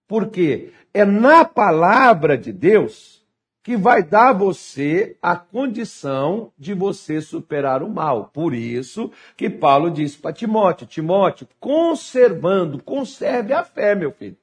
Porque 0.08 0.72
é 0.94 1.04
na 1.04 1.44
palavra 1.44 2.38
de 2.38 2.54
Deus 2.54 3.22
que 3.62 3.76
vai 3.76 4.02
dar 4.02 4.30
a 4.30 4.34
você 4.34 5.18
a 5.22 5.36
condição 5.36 6.54
de 6.58 6.74
você 6.74 7.20
superar 7.20 7.84
o 7.84 7.90
mal. 7.90 8.30
Por 8.34 8.54
isso 8.54 9.12
que 9.36 9.50
Paulo 9.50 9.92
disse 9.92 10.18
para 10.18 10.34
Timóteo: 10.34 10.88
Timóteo, 10.88 11.48
conservando, 11.60 12.82
conserve 12.82 13.54
a 13.54 13.64
fé, 13.64 13.96
meu 13.96 14.12
filho. 14.12 14.38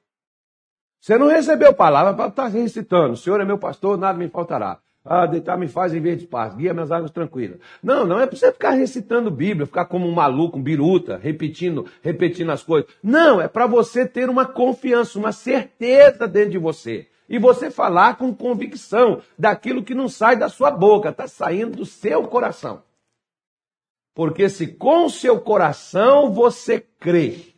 Você 1.01 1.17
não 1.17 1.27
recebeu 1.27 1.73
palavra 1.73 2.13
para 2.13 2.27
estar 2.27 2.47
recitando. 2.47 3.13
O 3.13 3.17
Senhor 3.17 3.41
é 3.41 3.45
meu 3.45 3.57
pastor, 3.57 3.97
nada 3.97 4.19
me 4.19 4.29
faltará. 4.29 4.77
Ah, 5.03 5.25
deitar 5.25 5.57
me 5.57 5.67
faz 5.67 5.95
em 5.95 5.99
vez 5.99 6.19
de 6.19 6.27
paz, 6.27 6.53
guia 6.53 6.75
minhas 6.75 6.91
águas 6.91 7.09
tranquilas. 7.09 7.57
Não, 7.81 8.05
não 8.05 8.19
é 8.19 8.27
para 8.27 8.37
você 8.37 8.51
ficar 8.51 8.69
recitando 8.71 9.31
Bíblia, 9.31 9.65
ficar 9.65 9.85
como 9.85 10.07
um 10.07 10.11
maluco, 10.11 10.59
um 10.59 10.61
biruta, 10.61 11.17
repetindo, 11.17 11.87
repetindo 12.03 12.51
as 12.51 12.61
coisas. 12.61 12.87
Não, 13.01 13.41
é 13.41 13.47
para 13.47 13.65
você 13.65 14.05
ter 14.05 14.29
uma 14.29 14.45
confiança, 14.45 15.17
uma 15.17 15.31
certeza 15.31 16.27
dentro 16.27 16.51
de 16.51 16.59
você. 16.59 17.07
E 17.27 17.39
você 17.39 17.71
falar 17.71 18.17
com 18.17 18.31
convicção 18.31 19.23
daquilo 19.39 19.83
que 19.83 19.95
não 19.95 20.07
sai 20.07 20.35
da 20.35 20.49
sua 20.49 20.69
boca, 20.69 21.09
está 21.09 21.27
saindo 21.27 21.77
do 21.77 21.85
seu 21.85 22.27
coração. 22.27 22.83
Porque 24.13 24.49
se 24.49 24.67
com 24.67 25.09
seu 25.09 25.39
coração 25.39 26.31
você 26.31 26.79
crê 26.99 27.50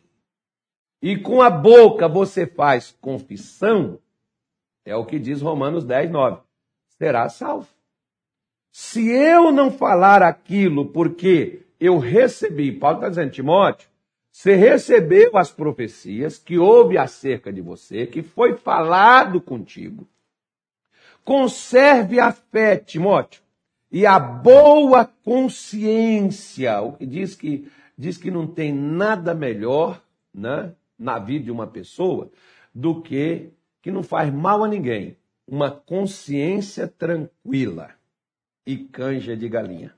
e 1.04 1.18
com 1.18 1.42
a 1.42 1.50
boca 1.50 2.08
você 2.08 2.46
faz 2.46 2.96
confissão, 2.98 3.98
é 4.86 4.96
o 4.96 5.04
que 5.04 5.18
diz 5.18 5.42
Romanos 5.42 5.84
10, 5.84 6.10
9, 6.10 6.40
será 6.96 7.28
salvo. 7.28 7.68
Se 8.72 9.10
eu 9.10 9.52
não 9.52 9.70
falar 9.70 10.22
aquilo 10.22 10.86
porque 10.86 11.66
eu 11.78 11.98
recebi, 11.98 12.72
Paulo 12.72 12.96
está 12.96 13.10
dizendo, 13.10 13.32
Timóteo, 13.32 13.86
você 14.32 14.54
recebeu 14.54 15.36
as 15.36 15.50
profecias 15.50 16.38
que 16.38 16.58
houve 16.58 16.96
acerca 16.96 17.52
de 17.52 17.60
você, 17.60 18.06
que 18.06 18.22
foi 18.22 18.56
falado 18.56 19.42
contigo. 19.42 20.08
Conserve 21.22 22.18
a 22.18 22.32
fé, 22.32 22.78
Timóteo, 22.78 23.42
e 23.92 24.06
a 24.06 24.18
boa 24.18 25.04
consciência, 25.22 26.80
o 26.80 26.94
que 26.94 27.04
diz 27.04 27.34
que 27.36 27.70
diz 27.96 28.16
que 28.16 28.30
não 28.30 28.46
tem 28.46 28.72
nada 28.72 29.34
melhor, 29.34 30.02
né, 30.32 30.72
na 30.98 31.18
vida 31.18 31.44
de 31.44 31.50
uma 31.50 31.66
pessoa 31.66 32.30
do 32.74 33.02
que, 33.02 33.50
que 33.82 33.90
não 33.90 34.02
faz 34.02 34.32
mal 34.32 34.64
a 34.64 34.68
ninguém, 34.68 35.16
uma 35.46 35.70
consciência 35.70 36.88
tranquila 36.88 37.90
e 38.66 38.78
canja 38.78 39.36
de 39.36 39.48
galinha. 39.48 39.94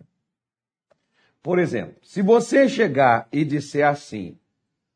Por 1.42 1.58
exemplo, 1.58 1.96
se 2.02 2.22
você 2.22 2.68
chegar 2.68 3.28
e 3.30 3.44
disser 3.44 3.86
assim: 3.86 4.36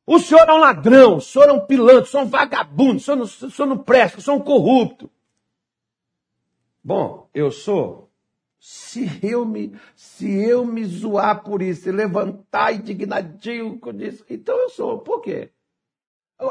o 0.04 0.18
senhor 0.18 0.48
é 0.48 0.52
um 0.52 0.58
ladrão, 0.58 1.16
o 1.18 1.20
senhor 1.20 1.48
é 1.48 1.52
um 1.52 1.64
pilantra, 1.64 2.02
o 2.02 2.06
senhor 2.06 2.24
é 2.24 2.26
um 2.26 2.28
vagabundo, 2.28 2.96
o 2.96 3.00
senhor 3.00 3.16
não, 3.16 3.24
o 3.24 3.28
senhor 3.28 3.68
não 3.68 3.78
presta, 3.78 4.18
o 4.18 4.20
senhor 4.20 4.36
é 4.36 4.40
um 4.40 4.44
corrupto. 4.44 5.08
Bom, 6.82 7.28
eu 7.32 7.52
sou. 7.52 8.10
Se 8.58 9.08
eu 9.22 9.44
me, 9.46 9.72
se 9.94 10.28
eu 10.28 10.66
me 10.66 10.84
zoar 10.84 11.44
por 11.44 11.62
isso 11.62 11.90
levantar 11.90 12.74
indignadinho 12.74 13.78
com 13.78 13.92
isso, 13.92 14.24
então 14.28 14.58
eu 14.58 14.70
sou. 14.70 14.98
Por 14.98 15.20
quê? 15.20 15.50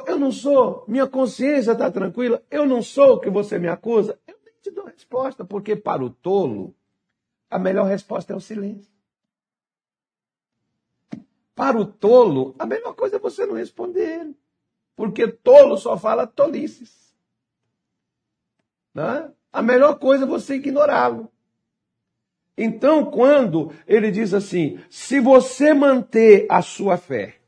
Eu 0.05 0.19
não 0.19 0.31
sou, 0.31 0.85
minha 0.87 1.07
consciência 1.07 1.71
está 1.71 1.89
tranquila, 1.89 2.43
eu 2.51 2.65
não 2.65 2.81
sou 2.81 3.15
o 3.15 3.19
que 3.19 3.29
você 3.29 3.57
me 3.57 3.67
acusa. 3.67 4.19
Eu 4.27 4.37
nem 4.45 4.53
te 4.61 4.69
dou 4.69 4.85
resposta, 4.85 5.43
porque 5.43 5.75
para 5.75 6.03
o 6.03 6.11
tolo, 6.11 6.75
a 7.49 7.57
melhor 7.57 7.87
resposta 7.87 8.33
é 8.33 8.35
o 8.35 8.39
silêncio. 8.39 8.93
Para 11.55 11.77
o 11.77 11.85
tolo, 11.85 12.55
a 12.59 12.65
melhor 12.65 12.93
coisa 12.93 13.15
é 13.15 13.19
você 13.19 13.45
não 13.45 13.55
responder. 13.55 14.33
Porque 14.95 15.27
tolo 15.27 15.75
só 15.75 15.97
fala 15.97 16.27
tolices. 16.27 17.15
Né? 18.93 19.31
A 19.51 19.61
melhor 19.61 19.97
coisa 19.97 20.23
é 20.25 20.27
você 20.27 20.55
ignorá-lo. 20.55 21.31
Então, 22.55 23.05
quando 23.05 23.71
ele 23.87 24.11
diz 24.11 24.33
assim: 24.33 24.79
se 24.89 25.19
você 25.19 25.73
manter 25.73 26.45
a 26.49 26.61
sua 26.61 26.97
fé, 26.97 27.38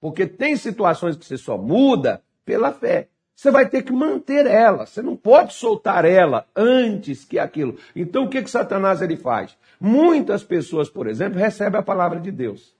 porque 0.00 0.26
tem 0.26 0.56
situações 0.56 1.16
que 1.16 1.24
você 1.24 1.36
só 1.36 1.56
muda 1.56 2.22
pela 2.44 2.72
fé. 2.72 3.08
Você 3.34 3.50
vai 3.50 3.68
ter 3.68 3.82
que 3.82 3.92
manter 3.92 4.46
ela. 4.46 4.86
Você 4.86 5.02
não 5.02 5.14
pode 5.14 5.52
soltar 5.52 6.04
ela 6.04 6.46
antes 6.56 7.24
que 7.24 7.38
aquilo. 7.38 7.76
Então 7.94 8.24
o 8.24 8.30
que, 8.30 8.42
que 8.42 8.50
Satanás 8.50 9.02
ele 9.02 9.16
faz? 9.16 9.56
Muitas 9.78 10.42
pessoas, 10.42 10.88
por 10.88 11.06
exemplo, 11.06 11.38
recebem 11.38 11.78
a 11.78 11.82
palavra 11.82 12.18
de 12.18 12.30
Deus. 12.30 12.74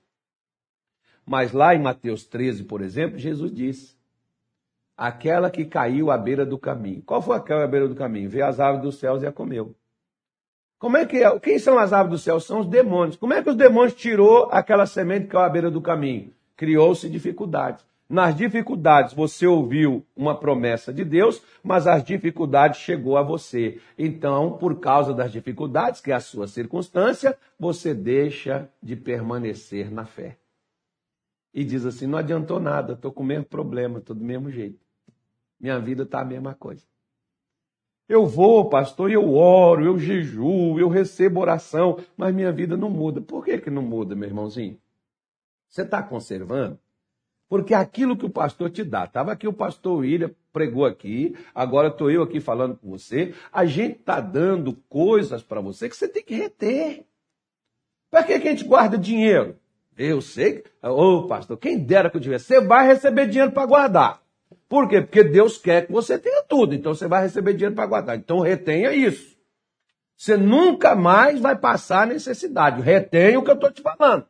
Mas 1.27 1.53
lá 1.53 1.75
em 1.75 1.83
Mateus 1.83 2.25
13, 2.25 2.65
por 2.65 2.81
exemplo, 2.81 3.19
Jesus 3.19 3.53
disse: 3.53 3.97
aquela 4.97 5.51
que 5.51 5.65
caiu 5.65 6.11
à 6.11 6.17
beira 6.17 6.47
do 6.47 6.59
caminho. 6.59 7.03
Qual 7.03 7.21
foi 7.21 7.37
aquela 7.37 7.65
à 7.65 7.67
beira 7.67 7.87
do 7.87 7.95
caminho? 7.95 8.31
Veio 8.31 8.47
as 8.47 8.59
aves 8.59 8.81
dos 8.81 8.99
céus 8.99 9.23
e 9.23 9.27
a 9.27 9.33
comeu. 9.33 9.75
Como 10.79 10.97
é 10.97 11.05
que 11.05 11.23
é? 11.23 11.39
Quem 11.39 11.59
são 11.59 11.79
as 11.79 11.93
aves 11.93 12.11
do 12.11 12.19
céu? 12.19 12.41
São 12.41 12.61
os 12.61 12.67
demônios. 12.67 13.17
Como 13.17 13.35
é 13.35 13.43
que 13.43 13.51
os 13.51 13.57
demônios 13.57 13.95
tirou 13.95 14.49
aquela 14.51 14.87
semente 14.87 15.27
que 15.27 15.33
caiu 15.33 15.45
à 15.45 15.49
beira 15.49 15.71
do 15.71 15.81
caminho? 15.81 16.33
Criou-se 16.57 17.09
dificuldades. 17.09 17.85
Nas 18.09 18.37
dificuldades 18.37 19.13
você 19.13 19.47
ouviu 19.47 20.07
uma 20.17 20.39
promessa 20.39 20.93
de 20.93 21.05
Deus, 21.05 21.43
mas 21.63 21.89
as 21.89 22.05
dificuldades 22.05 22.81
chegou 22.81 23.17
a 23.17 23.23
você. 23.23 23.81
Então, 23.99 24.57
por 24.57 24.79
causa 24.79 25.13
das 25.13 25.33
dificuldades, 25.33 26.01
que 26.01 26.13
é 26.13 26.15
a 26.15 26.21
sua 26.21 26.47
circunstância, 26.47 27.37
você 27.59 27.93
deixa 27.93 28.71
de 28.81 28.95
permanecer 28.95 29.91
na 29.91 30.07
fé. 30.07 30.37
E 31.53 31.65
diz 31.65 31.85
assim: 31.85 32.07
não 32.07 32.19
adiantou 32.19 32.61
nada, 32.61 32.93
estou 32.93 33.11
com 33.11 33.25
o 33.25 33.27
mesmo 33.27 33.47
problema, 33.47 33.99
estou 33.99 34.15
do 34.15 34.25
mesmo 34.25 34.51
jeito. 34.51 34.79
Minha 35.59 35.81
vida 35.81 36.05
está 36.05 36.21
a 36.21 36.25
mesma 36.25 36.55
coisa. 36.55 36.85
Eu 38.09 38.25
vou, 38.25 38.69
pastor, 38.69 39.11
eu 39.11 39.35
oro, 39.35 39.85
eu 39.85 39.99
jejuo, 39.99 40.79
eu 40.79 40.89
recebo 40.89 41.41
oração, 41.41 41.99
mas 42.17 42.33
minha 42.33 42.53
vida 42.53 42.77
não 42.77 42.89
muda. 42.89 43.21
Por 43.21 43.45
que, 43.45 43.59
que 43.59 43.71
não 43.71 43.83
muda, 43.83 44.15
meu 44.15 44.29
irmãozinho? 44.29 44.79
Você 45.69 45.83
está 45.83 46.03
conservando? 46.03 46.79
Porque 47.49 47.75
aquilo 47.75 48.17
que 48.17 48.27
o 48.27 48.31
pastor 48.31 48.71
te 48.71 48.83
dá, 48.83 49.05
estava 49.05 49.33
aqui 49.33 49.47
o 49.47 49.53
pastor 49.53 49.99
William, 49.99 50.31
pregou 50.53 50.85
aqui, 50.85 51.37
agora 51.55 51.89
estou 51.89 52.11
eu 52.11 52.23
aqui 52.23 52.41
falando 52.41 52.77
com 52.77 52.91
você, 52.91 53.35
a 53.53 53.65
gente 53.65 54.01
está 54.01 54.21
dando 54.21 54.75
coisas 54.89 55.43
para 55.43 55.61
você 55.61 55.89
que 55.89 55.97
você 55.97 56.09
tem 56.09 56.25
que 56.25 56.35
reter. 56.35 57.05
Para 58.11 58.25
que, 58.25 58.39
que 58.41 58.49
a 58.49 58.51
gente 58.51 58.65
guarda 58.65 58.99
dinheiro? 58.99 59.57
Eu 59.97 60.21
sei, 60.21 60.65
ô 60.83 60.89
oh, 60.89 61.27
pastor, 61.27 61.57
quem 61.57 61.79
dera 61.79 62.11
que 62.11 62.17
eu 62.17 62.21
tivesse, 62.21 62.47
você 62.47 62.61
vai 62.61 62.87
receber 62.87 63.29
dinheiro 63.29 63.53
para 63.53 63.67
guardar. 63.67 64.23
Por 64.69 64.89
quê? 64.89 65.01
Porque 65.01 65.23
Deus 65.23 65.57
quer 65.57 65.87
que 65.87 65.93
você 65.93 66.19
tenha 66.19 66.43
tudo, 66.43 66.75
então 66.75 66.95
você 66.95 67.07
vai 67.07 67.23
receber 67.23 67.55
dinheiro 67.55 67.75
para 67.75 67.87
guardar. 67.87 68.17
Então 68.17 68.41
retenha 68.41 68.93
isso. 68.93 69.37
Você 70.17 70.37
nunca 70.37 70.95
mais 70.95 71.41
vai 71.41 71.57
passar 71.57 72.07
necessidade. 72.07 72.81
Retenha 72.81 73.39
o 73.39 73.45
que 73.45 73.51
eu 73.51 73.55
estou 73.55 73.71
te 73.71 73.83
falando. 73.83 74.27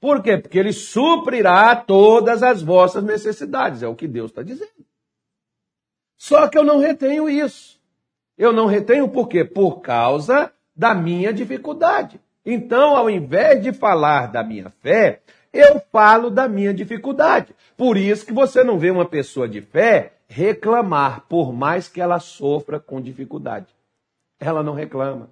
Por 0.00 0.22
quê? 0.22 0.36
Porque 0.36 0.58
ele 0.58 0.72
suprirá 0.72 1.74
todas 1.74 2.42
as 2.42 2.62
vossas 2.62 3.02
necessidades, 3.02 3.82
é 3.82 3.88
o 3.88 3.94
que 3.94 4.06
Deus 4.06 4.30
está 4.30 4.42
dizendo. 4.42 4.70
Só 6.16 6.48
que 6.48 6.56
eu 6.56 6.64
não 6.64 6.78
retenho 6.78 7.28
isso. 7.28 7.80
Eu 8.36 8.52
não 8.52 8.66
retenho 8.66 9.08
por 9.08 9.28
quê? 9.28 9.44
Por 9.44 9.80
causa 9.80 10.52
da 10.74 10.94
minha 10.94 11.32
dificuldade. 11.32 12.20
Então, 12.44 12.96
ao 12.96 13.10
invés 13.10 13.62
de 13.62 13.72
falar 13.72 14.26
da 14.30 14.44
minha 14.44 14.70
fé, 14.70 15.22
eu 15.52 15.80
falo 15.90 16.30
da 16.30 16.46
minha 16.46 16.72
dificuldade. 16.72 17.54
Por 17.76 17.96
isso 17.96 18.26
que 18.26 18.32
você 18.32 18.62
não 18.62 18.78
vê 18.78 18.90
uma 18.90 19.06
pessoa 19.06 19.48
de 19.48 19.60
fé 19.60 20.12
reclamar, 20.28 21.22
por 21.28 21.52
mais 21.52 21.88
que 21.88 22.00
ela 22.00 22.18
sofra 22.18 22.78
com 22.78 23.00
dificuldade. 23.00 23.74
Ela 24.38 24.62
não 24.62 24.74
reclama. 24.74 25.30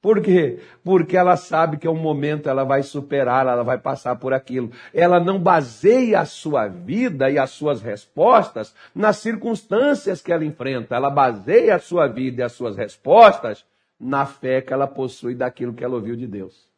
Por 0.00 0.22
quê? 0.22 0.60
Porque 0.84 1.16
ela 1.16 1.36
sabe 1.36 1.76
que 1.76 1.86
é 1.86 1.90
um 1.90 2.00
momento 2.00 2.48
ela 2.48 2.62
vai 2.62 2.84
superar, 2.84 3.46
ela 3.46 3.64
vai 3.64 3.78
passar 3.78 4.14
por 4.16 4.32
aquilo. 4.32 4.70
Ela 4.94 5.18
não 5.18 5.40
baseia 5.40 6.20
a 6.20 6.24
sua 6.24 6.68
vida 6.68 7.28
e 7.28 7.38
as 7.38 7.50
suas 7.50 7.82
respostas 7.82 8.74
nas 8.94 9.16
circunstâncias 9.16 10.22
que 10.22 10.32
ela 10.32 10.44
enfrenta. 10.44 10.94
Ela 10.94 11.10
baseia 11.10 11.74
a 11.74 11.80
sua 11.80 12.06
vida 12.06 12.42
e 12.42 12.44
as 12.44 12.52
suas 12.52 12.76
respostas 12.76 13.66
na 13.98 14.24
fé 14.24 14.60
que 14.60 14.72
ela 14.72 14.86
possui 14.86 15.34
daquilo 15.34 15.74
que 15.74 15.82
ela 15.82 15.96
ouviu 15.96 16.14
de 16.14 16.28
Deus. 16.28 16.68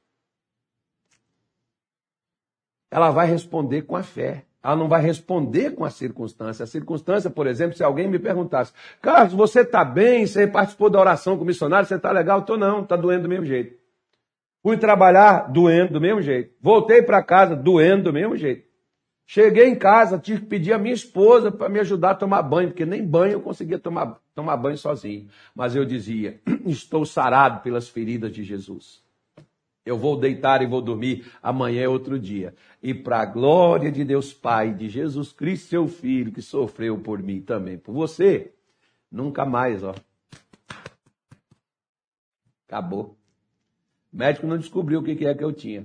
Ela 2.91 3.11
vai 3.11 3.27
responder 3.27 3.83
com 3.83 3.97
a 3.97 4.03
fé. 4.03 4.45
Ela 4.63 4.77
não 4.77 4.89
vai 4.89 5.01
responder 5.01 5.71
com 5.71 5.85
a 5.85 5.91
circunstância. 5.91 6.65
A 6.65 6.67
circunstância, 6.67 7.31
por 7.31 7.47
exemplo, 7.47 7.77
se 7.77 7.83
alguém 7.83 8.09
me 8.09 8.19
perguntasse, 8.19 8.73
Carlos, 9.01 9.33
você 9.33 9.61
está 9.61 9.85
bem? 9.85 10.27
Você 10.27 10.47
participou 10.47 10.91
da 10.91 11.01
oração 11.01 11.37
com 11.37 11.45
o 11.45 11.47
missionário? 11.47 11.87
Você 11.87 11.95
está 11.95 12.13
legal? 12.13 12.41
Estou 12.41 12.59
não, 12.59 12.83
está 12.83 12.95
doendo 12.97 13.23
do 13.23 13.29
mesmo 13.29 13.47
jeito. 13.47 13.79
Fui 14.63 14.77
trabalhar 14.77 15.51
doendo 15.51 15.95
do 15.95 16.01
mesmo 16.01 16.21
jeito. 16.21 16.55
Voltei 16.61 17.03
para 17.03 17.23
casa 17.23 17.57
doendo 17.57 18.05
do 18.05 18.13
mesmo 18.13 18.37
jeito. 18.37 18.69
Cheguei 19.33 19.69
em 19.69 19.77
casa, 19.77 20.19
tive 20.19 20.41
que 20.41 20.47
pedir 20.47 20.73
a 20.73 20.79
minha 20.79 20.93
esposa 20.93 21.53
para 21.53 21.69
me 21.69 21.79
ajudar 21.79 22.11
a 22.11 22.15
tomar 22.17 22.43
banho, 22.43 22.69
porque 22.69 22.85
nem 22.85 23.07
banho 23.07 23.35
eu 23.35 23.41
conseguia 23.41 23.79
tomar, 23.79 24.19
tomar 24.35 24.57
banho 24.57 24.77
sozinho. 24.77 25.29
Mas 25.55 25.77
eu 25.77 25.85
dizia: 25.85 26.41
estou 26.67 27.07
sarado 27.07 27.61
pelas 27.61 27.89
feridas 27.89 28.33
de 28.33 28.43
Jesus. 28.43 29.05
Eu 29.91 29.99
vou 29.99 30.17
deitar 30.17 30.63
e 30.63 30.67
vou 30.67 30.81
dormir, 30.81 31.29
amanhã 31.43 31.83
é 31.83 31.89
outro 31.89 32.17
dia. 32.17 32.55
E 32.81 32.95
para 32.95 33.23
a 33.23 33.27
glória 33.27 33.91
de 33.91 34.05
Deus 34.05 34.33
Pai, 34.33 34.73
de 34.73 34.89
Jesus 34.89 35.33
Cristo, 35.33 35.69
seu 35.69 35.89
Filho, 35.89 36.31
que 36.31 36.41
sofreu 36.41 36.97
por 37.01 37.21
mim 37.21 37.41
também, 37.41 37.77
por 37.77 37.93
você, 37.93 38.55
nunca 39.11 39.45
mais, 39.45 39.83
ó. 39.83 39.93
Acabou. 42.69 43.19
O 44.13 44.17
médico 44.17 44.47
não 44.47 44.57
descobriu 44.57 45.01
o 45.01 45.03
que 45.03 45.27
é 45.27 45.35
que 45.35 45.43
eu 45.43 45.53
tinha. 45.53 45.85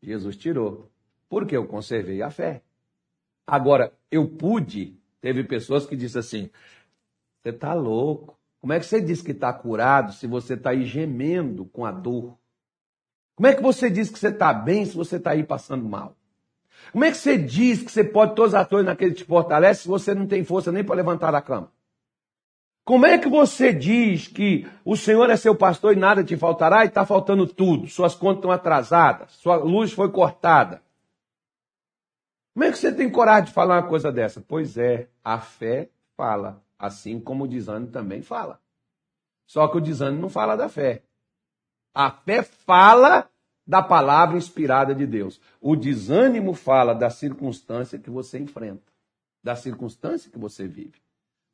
Jesus 0.00 0.36
tirou. 0.36 0.92
Porque 1.28 1.56
eu 1.56 1.66
conservei 1.66 2.22
a 2.22 2.30
fé. 2.30 2.62
Agora, 3.44 3.92
eu 4.12 4.28
pude. 4.28 4.96
Teve 5.20 5.42
pessoas 5.42 5.86
que 5.86 5.96
disseram 5.96 6.20
assim: 6.20 6.50
você 7.42 7.48
está 7.48 7.74
louco. 7.74 8.38
Como 8.60 8.72
é 8.72 8.78
que 8.78 8.86
você 8.86 9.00
diz 9.00 9.20
que 9.22 9.32
está 9.32 9.52
curado 9.52 10.12
se 10.12 10.28
você 10.28 10.54
está 10.54 10.70
aí 10.70 10.84
gemendo 10.84 11.64
com 11.64 11.84
a 11.84 11.90
dor? 11.90 12.38
Como 13.34 13.46
é 13.46 13.54
que 13.54 13.62
você 13.62 13.90
diz 13.90 14.10
que 14.10 14.18
você 14.18 14.28
está 14.28 14.52
bem 14.52 14.84
se 14.84 14.96
você 14.96 15.16
está 15.16 15.30
aí 15.32 15.42
passando 15.42 15.84
mal? 15.84 16.16
Como 16.92 17.04
é 17.04 17.10
que 17.10 17.16
você 17.16 17.36
diz 17.36 17.82
que 17.82 17.90
você 17.90 18.04
pode 18.04 18.34
todas 18.34 18.54
as 18.54 18.68
coisas 18.68 18.86
naquele 18.86 19.14
te 19.14 19.24
fortalece 19.24 19.82
se 19.82 19.88
você 19.88 20.14
não 20.14 20.26
tem 20.26 20.44
força 20.44 20.70
nem 20.70 20.84
para 20.84 20.94
levantar 20.94 21.34
a 21.34 21.42
cama? 21.42 21.72
Como 22.84 23.06
é 23.06 23.16
que 23.18 23.28
você 23.28 23.72
diz 23.72 24.28
que 24.28 24.68
o 24.84 24.94
Senhor 24.94 25.30
é 25.30 25.36
seu 25.36 25.56
pastor 25.56 25.94
e 25.94 25.98
nada 25.98 26.22
te 26.22 26.36
faltará 26.36 26.84
e 26.84 26.88
está 26.88 27.04
faltando 27.06 27.46
tudo? 27.46 27.88
Suas 27.88 28.14
contas 28.14 28.38
estão 28.38 28.52
atrasadas, 28.52 29.32
sua 29.32 29.56
luz 29.56 29.92
foi 29.92 30.10
cortada. 30.12 30.82
Como 32.52 32.64
é 32.64 32.70
que 32.70 32.78
você 32.78 32.92
tem 32.92 33.10
coragem 33.10 33.46
de 33.46 33.52
falar 33.52 33.80
uma 33.80 33.88
coisa 33.88 34.12
dessa? 34.12 34.44
Pois 34.46 34.76
é, 34.76 35.08
a 35.24 35.40
fé 35.40 35.88
fala, 36.14 36.62
assim 36.78 37.18
como 37.18 37.44
o 37.44 37.48
desânimo 37.48 37.90
também 37.90 38.22
fala. 38.22 38.60
Só 39.46 39.66
que 39.66 39.78
o 39.78 39.80
desânimo 39.80 40.22
não 40.22 40.28
fala 40.28 40.54
da 40.54 40.68
fé. 40.68 41.02
A 41.94 42.10
fé 42.10 42.42
fala 42.42 43.28
da 43.66 43.82
palavra 43.82 44.36
inspirada 44.36 44.94
de 44.94 45.06
Deus. 45.06 45.40
O 45.60 45.76
desânimo 45.76 46.54
fala 46.54 46.92
da 46.94 47.08
circunstância 47.08 47.98
que 47.98 48.10
você 48.10 48.38
enfrenta, 48.38 48.82
da 49.42 49.54
circunstância 49.54 50.30
que 50.30 50.38
você 50.38 50.66
vive. 50.66 51.02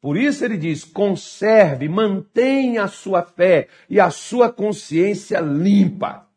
Por 0.01 0.17
isso 0.17 0.45
ele 0.45 0.57
diz: 0.57 0.83
conserve, 0.85 1.89
mantenha 1.89 2.85
a 2.85 2.89
sua 2.89 3.23
fé 3.23 3.69
e 3.89 4.01
a 4.01 4.11
sua 4.11 4.51
consciência 4.51 5.41
limpa. 5.41 6.30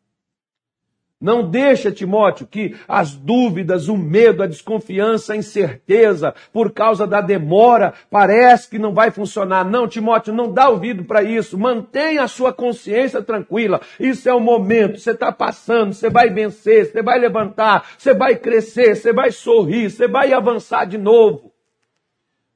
Não 1.24 1.48
deixa, 1.48 1.90
Timóteo, 1.90 2.46
que 2.46 2.76
as 2.86 3.16
dúvidas, 3.16 3.88
o 3.88 3.96
medo, 3.96 4.42
a 4.42 4.46
desconfiança, 4.46 5.32
a 5.32 5.36
incerteza, 5.36 6.34
por 6.52 6.70
causa 6.70 7.06
da 7.06 7.22
demora, 7.22 7.94
parece 8.10 8.68
que 8.68 8.78
não 8.78 8.92
vai 8.92 9.10
funcionar. 9.10 9.64
Não, 9.64 9.88
Timóteo, 9.88 10.34
não 10.34 10.52
dá 10.52 10.68
ouvido 10.68 11.02
para 11.02 11.22
isso. 11.22 11.58
Mantenha 11.58 12.24
a 12.24 12.28
sua 12.28 12.52
consciência 12.52 13.22
tranquila. 13.22 13.80
Isso 13.98 14.28
é 14.28 14.34
o 14.34 14.38
momento. 14.38 14.98
Você 14.98 15.12
está 15.12 15.32
passando, 15.32 15.94
você 15.94 16.10
vai 16.10 16.28
vencer, 16.28 16.92
você 16.92 17.02
vai 17.02 17.18
levantar, 17.18 17.86
você 17.96 18.12
vai 18.12 18.36
crescer, 18.36 18.94
você 18.94 19.10
vai 19.10 19.30
sorrir, 19.30 19.90
você 19.90 20.06
vai 20.06 20.30
avançar 20.30 20.84
de 20.84 20.98
novo. 20.98 21.54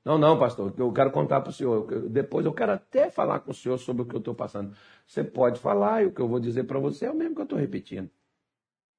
Não, 0.05 0.19
não, 0.19 0.39
pastor, 0.39 0.75
eu 0.77 0.93
quero 0.93 1.11
contar 1.11 1.41
para 1.41 1.49
o 1.49 1.55
senhor. 1.55 1.87
Depois 2.11 2.45
eu 2.45 2.53
quero 2.53 2.73
até 2.73 3.09
falar 3.09 3.41
com 3.41 3.51
o 3.51 3.55
senhor 3.55 3.79
sobre 3.79 4.03
o 4.03 4.05
que 4.05 4.15
eu 4.15 4.19
estou 4.19 4.35
passando. 4.35 4.75
Você 5.07 5.25
pode 5.25 5.59
falar 5.59 6.03
e 6.03 6.07
o 6.09 6.13
que 6.13 6.21
eu 6.21 6.29
vou 6.29 6.39
dizer 6.39 6.65
para 6.65 6.79
você 6.79 7.07
é 7.07 7.11
o 7.11 7.15
mesmo 7.15 7.35
que 7.35 7.41
eu 7.41 7.45
estou 7.45 7.59
repetindo. 7.59 8.11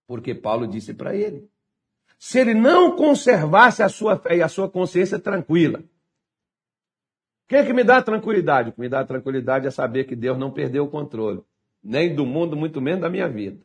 Porque 0.10 0.34
Paulo 0.34 0.68
disse 0.68 0.92
para 0.92 1.16
ele: 1.16 1.48
se 2.18 2.40
ele 2.40 2.56
não 2.56 2.96
conservasse 2.96 3.84
a 3.84 3.88
sua 3.88 4.18
fé 4.18 4.38
e 4.38 4.42
a 4.42 4.48
sua 4.48 4.68
consciência 4.68 5.20
tranquila, 5.20 5.82
o 5.82 5.84
que, 7.48 7.56
é 7.56 7.64
que 7.64 7.72
me 7.74 7.84
dá 7.84 8.02
tranquilidade? 8.02 8.70
O 8.70 8.74
que 8.74 8.80
me 8.80 8.90
dá 8.90 9.06
tranquilidade 9.06 9.68
é 9.68 9.72
saber 9.72 10.06
que 10.06 10.16
Deus 10.16 10.36
não 10.36 10.50
perdeu 10.52 10.86
o 10.86 10.90
controle, 10.90 11.44
nem 11.84 12.16
do 12.16 12.26
mundo, 12.26 12.58
muito 12.58 12.82
menos 12.82 13.02
da 13.02 13.10
minha 13.10 13.30
vida. 13.30 13.64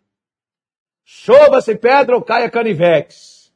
Chova-se 1.02 1.74
pedra 1.76 2.14
ou 2.14 2.22
caia 2.22 2.50
canivex. 2.50 3.50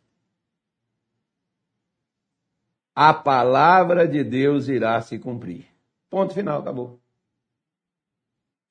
A 2.94 3.12
palavra 3.12 4.09
de 4.09 4.24
Deus 4.24 4.66
irá 4.66 4.98
se 5.03 5.18
cumprir. 5.18 5.66
Ponto 6.09 6.33
final, 6.33 6.62
acabou. 6.62 6.98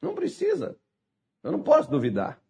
Não 0.01 0.15
precisa. 0.15 0.75
Eu 1.43 1.51
não 1.51 1.61
posso 1.61 1.91
duvidar. 1.91 2.41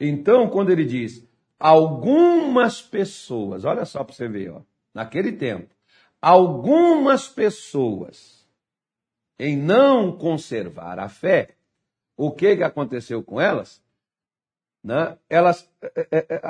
Então, 0.00 0.48
quando 0.48 0.70
ele 0.70 0.84
diz 0.84 1.28
algumas 1.58 2.80
pessoas, 2.80 3.64
olha 3.64 3.84
só 3.84 4.02
para 4.02 4.14
você 4.14 4.26
ver, 4.26 4.50
ó, 4.50 4.62
naquele 4.94 5.32
tempo, 5.32 5.68
algumas 6.20 7.28
pessoas 7.28 8.48
em 9.38 9.56
não 9.56 10.16
conservar 10.16 10.98
a 10.98 11.08
fé, 11.08 11.50
o 12.16 12.30
que, 12.30 12.56
que 12.56 12.62
aconteceu 12.62 13.22
com 13.22 13.40
elas? 13.40 13.82
né, 14.82 15.16
elas. 15.28 15.68
É, 15.82 16.06
é, 16.10 16.26
é, 16.30 16.40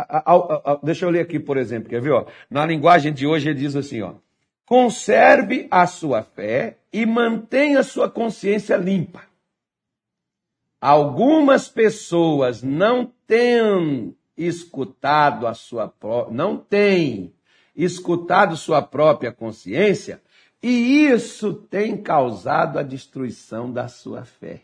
deixa 0.82 1.04
eu 1.04 1.10
ler 1.10 1.20
aqui, 1.20 1.38
por 1.38 1.56
exemplo, 1.56 1.88
quer 1.88 2.00
ver? 2.00 2.12
Ó, 2.12 2.26
na 2.48 2.64
linguagem 2.64 3.12
de 3.12 3.26
hoje 3.26 3.50
ele 3.50 3.58
diz 3.58 3.76
assim: 3.76 4.02
ó, 4.02 4.14
conserve 4.64 5.66
a 5.70 5.86
sua 5.86 6.22
fé 6.22 6.78
e 6.92 7.04
mantenha 7.04 7.80
a 7.80 7.84
sua 7.84 8.08
consciência 8.08 8.76
limpa. 8.76 9.22
Algumas 10.80 11.68
pessoas 11.68 12.62
não 12.62 13.12
têm 13.26 14.16
escutado 14.36 15.46
a 15.46 15.52
sua 15.52 15.92
não 16.30 16.56
têm 16.56 17.34
escutado 17.76 18.56
sua 18.56 18.80
própria 18.80 19.30
consciência, 19.30 20.22
e 20.62 21.06
isso 21.06 21.54
tem 21.54 21.96
causado 21.96 22.78
a 22.78 22.82
destruição 22.82 23.72
da 23.72 23.88
sua 23.88 24.24
fé. 24.24 24.62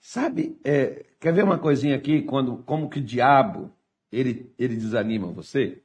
Sabe, 0.00 0.58
é, 0.64 1.04
quer 1.20 1.32
ver 1.32 1.44
uma 1.44 1.58
coisinha 1.58 1.96
aqui, 1.96 2.22
quando, 2.22 2.58
como 2.58 2.88
que 2.88 2.98
o 2.98 3.04
diabo 3.04 3.70
ele, 4.10 4.52
ele 4.58 4.76
desanima 4.76 5.26
você? 5.26 5.82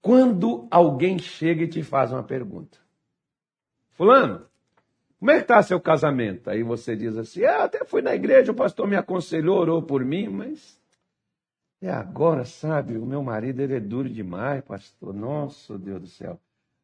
Quando 0.00 0.68
alguém 0.70 1.18
chega 1.18 1.64
e 1.64 1.68
te 1.68 1.82
faz 1.82 2.12
uma 2.12 2.22
pergunta. 2.22 2.78
Fulano, 3.92 4.46
como 5.18 5.30
é 5.30 5.36
que 5.36 5.42
está 5.42 5.62
seu 5.62 5.80
casamento? 5.80 6.50
Aí 6.50 6.62
você 6.62 6.94
diz 6.96 7.16
assim, 7.16 7.44
ah, 7.44 7.64
até 7.64 7.84
fui 7.84 8.02
na 8.02 8.14
igreja, 8.14 8.52
o 8.52 8.54
pastor 8.54 8.86
me 8.86 8.96
aconselhou, 8.96 9.58
orou 9.58 9.82
por 9.82 10.04
mim, 10.04 10.28
mas 10.28 10.78
é 11.80 11.90
agora, 11.90 12.44
sabe, 12.44 12.96
o 12.96 13.04
meu 13.04 13.22
marido 13.22 13.60
ele 13.60 13.76
é 13.76 13.80
duro 13.80 14.08
demais, 14.08 14.64
pastor. 14.64 15.12
Nossa, 15.12 15.78
Deus 15.78 16.00
do 16.00 16.06
céu. 16.06 16.40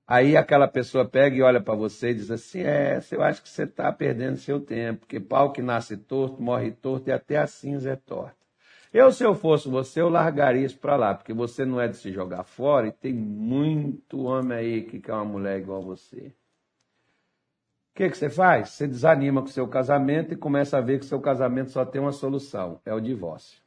Aí 0.07 0.37
aquela 0.37 0.69
pessoa 0.69 1.05
pega 1.05 1.37
e 1.37 1.43
olha 1.43 1.61
para 1.61 1.75
você 1.75 2.11
e 2.11 2.15
diz 2.15 2.31
assim: 2.31 2.61
É, 2.61 3.01
eu 3.13 3.23
acho 3.23 3.43
que 3.43 3.49
você 3.49 3.63
está 3.63 3.93
perdendo 3.93 4.37
seu 4.37 4.61
tempo, 4.61 5.01
porque 5.01 5.21
pau 5.21 5.53
que 5.53 5.63
nasce 5.63 5.97
torto, 5.97 6.43
morre 6.43 6.73
torto 6.73 7.09
e 7.09 7.13
até 7.13 7.39
a 7.39 7.47
cinza 7.47 7.91
é 7.91 7.97
torta. 7.97 8.37
Eu, 8.93 9.13
se 9.13 9.23
eu 9.25 9.35
fosse 9.35 9.69
você, 9.69 10.01
eu 10.01 10.09
largaria 10.09 10.67
isso 10.67 10.77
para 10.79 10.97
lá, 10.97 11.15
porque 11.15 11.33
você 11.33 11.65
não 11.65 11.81
é 11.81 11.87
de 11.87 11.97
se 11.97 12.11
jogar 12.11 12.43
fora 12.43 12.89
e 12.89 12.93
tem 12.93 13.15
muito 13.15 14.25
homem 14.25 14.59
aí 14.59 14.83
que 14.83 14.99
quer 14.99 15.15
uma 15.15 15.25
mulher 15.25 15.61
igual 15.61 15.81
a 15.81 15.85
você. 15.85 16.35
O 17.93 17.95
que, 17.95 18.09
que 18.09 18.17
você 18.17 18.31
faz? 18.31 18.71
Você 18.71 18.87
desanima 18.87 19.43
com 19.43 19.49
o 19.49 19.51
seu 19.51 19.69
casamento 19.69 20.33
e 20.33 20.37
começa 20.37 20.79
a 20.79 20.81
ver 20.81 20.99
que 20.99 21.05
o 21.05 21.09
seu 21.09 21.21
casamento 21.21 21.71
só 21.71 21.85
tem 21.85 22.01
uma 22.01 22.13
solução: 22.13 22.81
é 22.85 22.95
o 22.95 23.01
divórcio. 23.01 23.61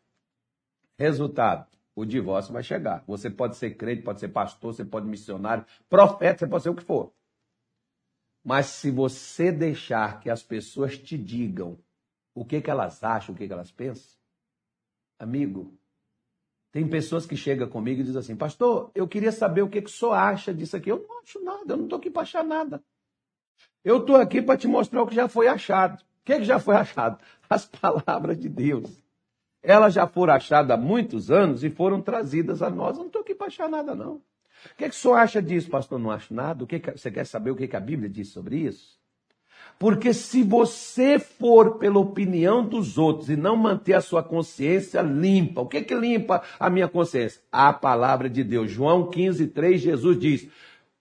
Resultado: 0.97 1.67
o 1.95 2.05
divórcio 2.05 2.53
vai 2.53 2.63
chegar. 2.63 3.03
Você 3.05 3.29
pode 3.29 3.55
ser 3.57 3.71
crente, 3.71 4.01
pode 4.01 4.19
ser 4.19 4.29
pastor, 4.29 4.73
você 4.73 4.85
pode 4.85 5.07
missionário, 5.07 5.65
profeta, 5.89 6.39
você 6.39 6.47
pode 6.47 6.63
ser 6.63 6.69
o 6.69 6.75
que 6.75 6.83
for. 6.83 7.13
Mas 8.43 8.67
se 8.67 8.91
você 8.91 9.51
deixar 9.51 10.19
que 10.19 10.29
as 10.29 10.43
pessoas 10.43 10.97
te 10.97 11.17
digam 11.17 11.77
o 12.35 12.43
que, 12.43 12.61
que 12.61 12.69
elas 12.69 13.03
acham, 13.03 13.33
o 13.33 13.37
que, 13.37 13.47
que 13.47 13.53
elas 13.53 13.71
pensam, 13.71 14.17
amigo, 15.19 15.77
tem 16.71 16.89
pessoas 16.89 17.25
que 17.25 17.37
chegam 17.37 17.69
comigo 17.69 18.01
e 18.01 18.03
dizem 18.03 18.19
assim, 18.19 18.35
pastor, 18.35 18.91
eu 18.95 19.07
queria 19.07 19.31
saber 19.31 19.61
o 19.61 19.69
que, 19.69 19.81
que 19.81 19.89
o 19.89 19.93
senhor 19.93 20.13
acha 20.13 20.53
disso 20.53 20.75
aqui. 20.75 20.91
Eu 20.91 21.05
não 21.07 21.21
acho 21.21 21.41
nada, 21.43 21.73
eu 21.73 21.77
não 21.77 21.83
estou 21.83 21.99
aqui 21.99 22.09
para 22.09 22.23
achar 22.23 22.43
nada. 22.43 22.83
Eu 23.83 23.97
estou 23.97 24.15
aqui 24.15 24.41
para 24.41 24.57
te 24.57 24.67
mostrar 24.67 25.01
o 25.01 25.07
que 25.07 25.15
já 25.15 25.27
foi 25.27 25.47
achado. 25.47 25.99
O 25.99 26.25
que, 26.25 26.37
que 26.37 26.45
já 26.45 26.59
foi 26.59 26.75
achado? 26.75 27.17
As 27.49 27.65
palavras 27.65 28.39
de 28.39 28.47
Deus. 28.47 28.89
Elas 29.61 29.93
já 29.93 30.07
foram 30.07 30.33
achadas 30.33 30.71
há 30.71 30.77
muitos 30.77 31.29
anos 31.29 31.63
e 31.63 31.69
foram 31.69 32.01
trazidas 32.01 32.61
a 32.61 32.69
nós. 32.69 32.95
Eu 32.95 33.01
não 33.01 33.07
estou 33.07 33.21
aqui 33.21 33.35
para 33.35 33.47
achar 33.47 33.69
nada, 33.69 33.93
não. 33.93 34.15
O 34.15 34.75
que, 34.77 34.85
é 34.85 34.89
que 34.89 34.95
o 34.95 34.97
senhor 34.97 35.15
acha 35.15 35.41
disso, 35.41 35.69
pastor? 35.69 35.99
Não 35.99 36.11
acho 36.11 36.33
nada. 36.33 36.63
O 36.63 36.67
que, 36.67 36.79
que 36.79 36.91
você 36.91 37.11
quer 37.11 37.25
saber 37.25 37.51
o 37.51 37.55
que, 37.55 37.67
que 37.67 37.75
a 37.75 37.81
Bíblia 37.81 38.09
diz 38.09 38.29
sobre 38.29 38.57
isso? 38.57 38.97
Porque 39.79 40.13
se 40.13 40.43
você 40.43 41.19
for 41.19 41.77
pela 41.77 41.99
opinião 41.99 42.65
dos 42.65 42.97
outros 42.97 43.29
e 43.29 43.35
não 43.35 43.55
manter 43.55 43.93
a 43.93 44.01
sua 44.01 44.23
consciência 44.23 45.01
limpa, 45.01 45.61
o 45.61 45.67
que 45.67 45.81
que 45.81 45.95
limpa 45.95 46.41
a 46.59 46.69
minha 46.69 46.87
consciência? 46.87 47.41
A 47.51 47.73
palavra 47.73 48.29
de 48.29 48.43
Deus. 48.43 48.71
João 48.71 49.09
15, 49.09 49.47
3, 49.47 49.81
Jesus 49.81 50.19
diz: 50.19 50.47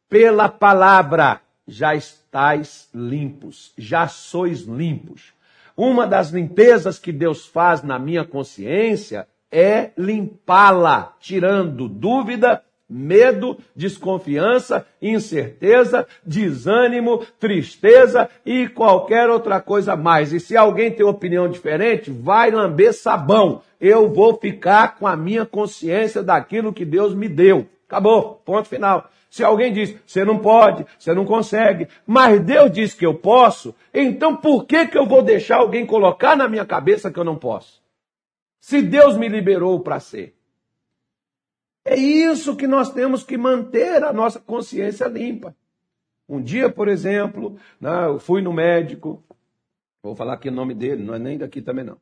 pela 0.08 0.48
palavra 0.48 1.40
já 1.66 1.94
estáis 1.94 2.88
limpos, 2.94 3.72
já 3.76 4.08
sois 4.08 4.62
limpos. 4.62 5.32
Uma 5.76 6.06
das 6.06 6.30
limpezas 6.30 6.98
que 6.98 7.12
Deus 7.12 7.46
faz 7.46 7.82
na 7.82 7.98
minha 7.98 8.24
consciência 8.24 9.26
é 9.50 9.90
limpá-la, 9.96 11.14
tirando 11.20 11.88
dúvida, 11.88 12.62
medo, 12.88 13.56
desconfiança, 13.74 14.86
incerteza, 15.00 16.06
desânimo, 16.24 17.24
tristeza 17.40 18.28
e 18.44 18.68
qualquer 18.68 19.30
outra 19.30 19.60
coisa 19.60 19.96
mais. 19.96 20.32
E 20.32 20.38
se 20.38 20.56
alguém 20.56 20.90
tem 20.90 21.04
opinião 21.04 21.48
diferente, 21.48 22.10
vai 22.10 22.50
lamber 22.50 22.92
sabão. 22.92 23.62
Eu 23.80 24.12
vou 24.12 24.38
ficar 24.38 24.96
com 24.96 25.06
a 25.06 25.16
minha 25.16 25.46
consciência 25.46 26.22
daquilo 26.22 26.72
que 26.72 26.84
Deus 26.84 27.14
me 27.14 27.28
deu. 27.28 27.66
Acabou, 27.88 28.42
ponto 28.44 28.68
final. 28.68 29.10
Se 29.32 29.42
alguém 29.42 29.72
diz, 29.72 29.96
você 30.06 30.26
não 30.26 30.38
pode, 30.38 30.84
você 30.98 31.14
não 31.14 31.24
consegue, 31.24 31.88
mas 32.06 32.38
Deus 32.42 32.70
diz 32.70 32.92
que 32.92 33.06
eu 33.06 33.14
posso, 33.14 33.74
então 33.94 34.36
por 34.36 34.66
que, 34.66 34.86
que 34.86 34.98
eu 34.98 35.06
vou 35.06 35.22
deixar 35.22 35.56
alguém 35.56 35.86
colocar 35.86 36.36
na 36.36 36.46
minha 36.46 36.66
cabeça 36.66 37.10
que 37.10 37.18
eu 37.18 37.24
não 37.24 37.38
posso? 37.38 37.82
Se 38.60 38.82
Deus 38.82 39.16
me 39.16 39.30
liberou 39.30 39.80
para 39.80 39.98
ser. 40.00 40.36
É 41.82 41.96
isso 41.96 42.54
que 42.54 42.66
nós 42.66 42.92
temos 42.92 43.24
que 43.24 43.38
manter 43.38 44.04
a 44.04 44.12
nossa 44.12 44.38
consciência 44.38 45.06
limpa. 45.06 45.56
Um 46.28 46.42
dia, 46.42 46.70
por 46.70 46.86
exemplo, 46.86 47.56
né, 47.80 48.04
eu 48.08 48.18
fui 48.18 48.42
no 48.42 48.52
médico, 48.52 49.24
vou 50.02 50.14
falar 50.14 50.34
aqui 50.34 50.50
o 50.50 50.52
nome 50.52 50.74
dele, 50.74 51.02
não 51.02 51.14
é 51.14 51.18
nem 51.18 51.38
daqui 51.38 51.62
também 51.62 51.86
não 51.86 51.96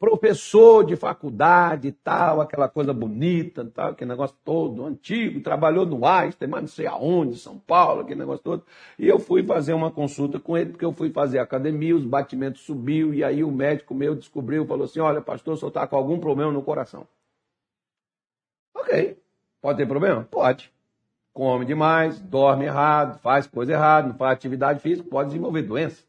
professor 0.00 0.82
de 0.82 0.96
faculdade 0.96 1.88
e 1.88 1.92
tal, 1.92 2.40
aquela 2.40 2.70
coisa 2.70 2.90
bonita, 2.90 3.66
tal, 3.66 3.90
aquele 3.90 4.08
negócio 4.08 4.34
todo 4.42 4.86
antigo, 4.86 5.42
trabalhou 5.42 5.84
no 5.84 6.06
Einstein, 6.06 6.48
mas 6.48 6.60
não 6.62 6.68
sei 6.68 6.86
aonde, 6.86 7.36
São 7.36 7.58
Paulo, 7.58 8.00
aquele 8.00 8.18
negócio 8.18 8.42
todo. 8.42 8.64
E 8.98 9.06
eu 9.06 9.18
fui 9.18 9.44
fazer 9.44 9.74
uma 9.74 9.90
consulta 9.90 10.40
com 10.40 10.56
ele, 10.56 10.70
porque 10.70 10.86
eu 10.86 10.92
fui 10.92 11.10
fazer 11.10 11.38
academia, 11.38 11.94
os 11.94 12.06
batimentos 12.06 12.62
subiu, 12.62 13.12
e 13.12 13.22
aí 13.22 13.44
o 13.44 13.52
médico 13.52 13.94
meu 13.94 14.16
descobriu, 14.16 14.64
falou 14.64 14.86
assim, 14.86 15.00
olha, 15.00 15.20
pastor, 15.20 15.52
o 15.52 15.56
senhor 15.58 15.68
está 15.68 15.86
com 15.86 15.96
algum 15.96 16.18
problema 16.18 16.50
no 16.50 16.62
coração. 16.62 17.06
Ok, 18.74 19.18
pode 19.60 19.76
ter 19.76 19.86
problema? 19.86 20.26
Pode. 20.30 20.72
Come 21.34 21.66
demais, 21.66 22.18
dorme 22.18 22.64
errado, 22.64 23.18
faz 23.18 23.46
coisa 23.46 23.72
errada, 23.72 24.08
não 24.08 24.16
faz 24.16 24.32
atividade 24.32 24.80
física, 24.80 25.06
pode 25.10 25.28
desenvolver 25.28 25.60
doença. 25.60 26.02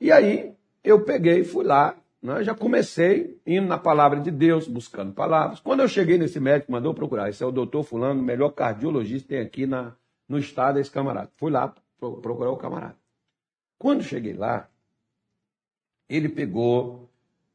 E 0.00 0.10
aí 0.10 0.52
eu 0.82 1.04
peguei, 1.04 1.44
fui 1.44 1.64
lá, 1.64 1.96
né? 2.22 2.42
Já 2.42 2.54
comecei 2.54 3.40
indo 3.46 3.66
na 3.66 3.78
palavra 3.78 4.20
de 4.20 4.30
Deus, 4.30 4.66
buscando 4.66 5.12
palavras. 5.12 5.60
Quando 5.60 5.80
eu 5.80 5.88
cheguei 5.88 6.18
nesse 6.18 6.40
médico, 6.40 6.72
mandou 6.72 6.92
procurar. 6.92 7.28
Esse 7.28 7.42
é 7.42 7.46
o 7.46 7.52
doutor 7.52 7.84
Fulano, 7.84 8.20
o 8.20 8.24
melhor 8.24 8.50
cardiologista 8.50 9.28
tem 9.28 9.40
aqui 9.40 9.66
na, 9.66 9.94
no 10.28 10.38
estado, 10.38 10.78
esse 10.78 10.90
camarada. 10.90 11.30
Fui 11.36 11.50
lá 11.50 11.74
procurar 11.98 12.50
o 12.50 12.56
camarada. 12.56 12.96
Quando 13.78 14.02
cheguei 14.02 14.34
lá, 14.34 14.68
ele 16.08 16.28
pegou, 16.28 17.08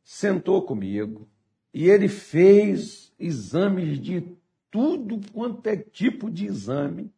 sentou 0.03 0.61
comigo 0.61 1.27
e 1.73 1.89
ele 1.89 2.07
fez 2.07 3.11
exames 3.19 3.99
de 3.99 4.23
tudo 4.71 5.19
quanto 5.33 5.67
é 5.67 5.75
tipo 5.75 6.31
de 6.31 6.45
exame. 6.45 7.11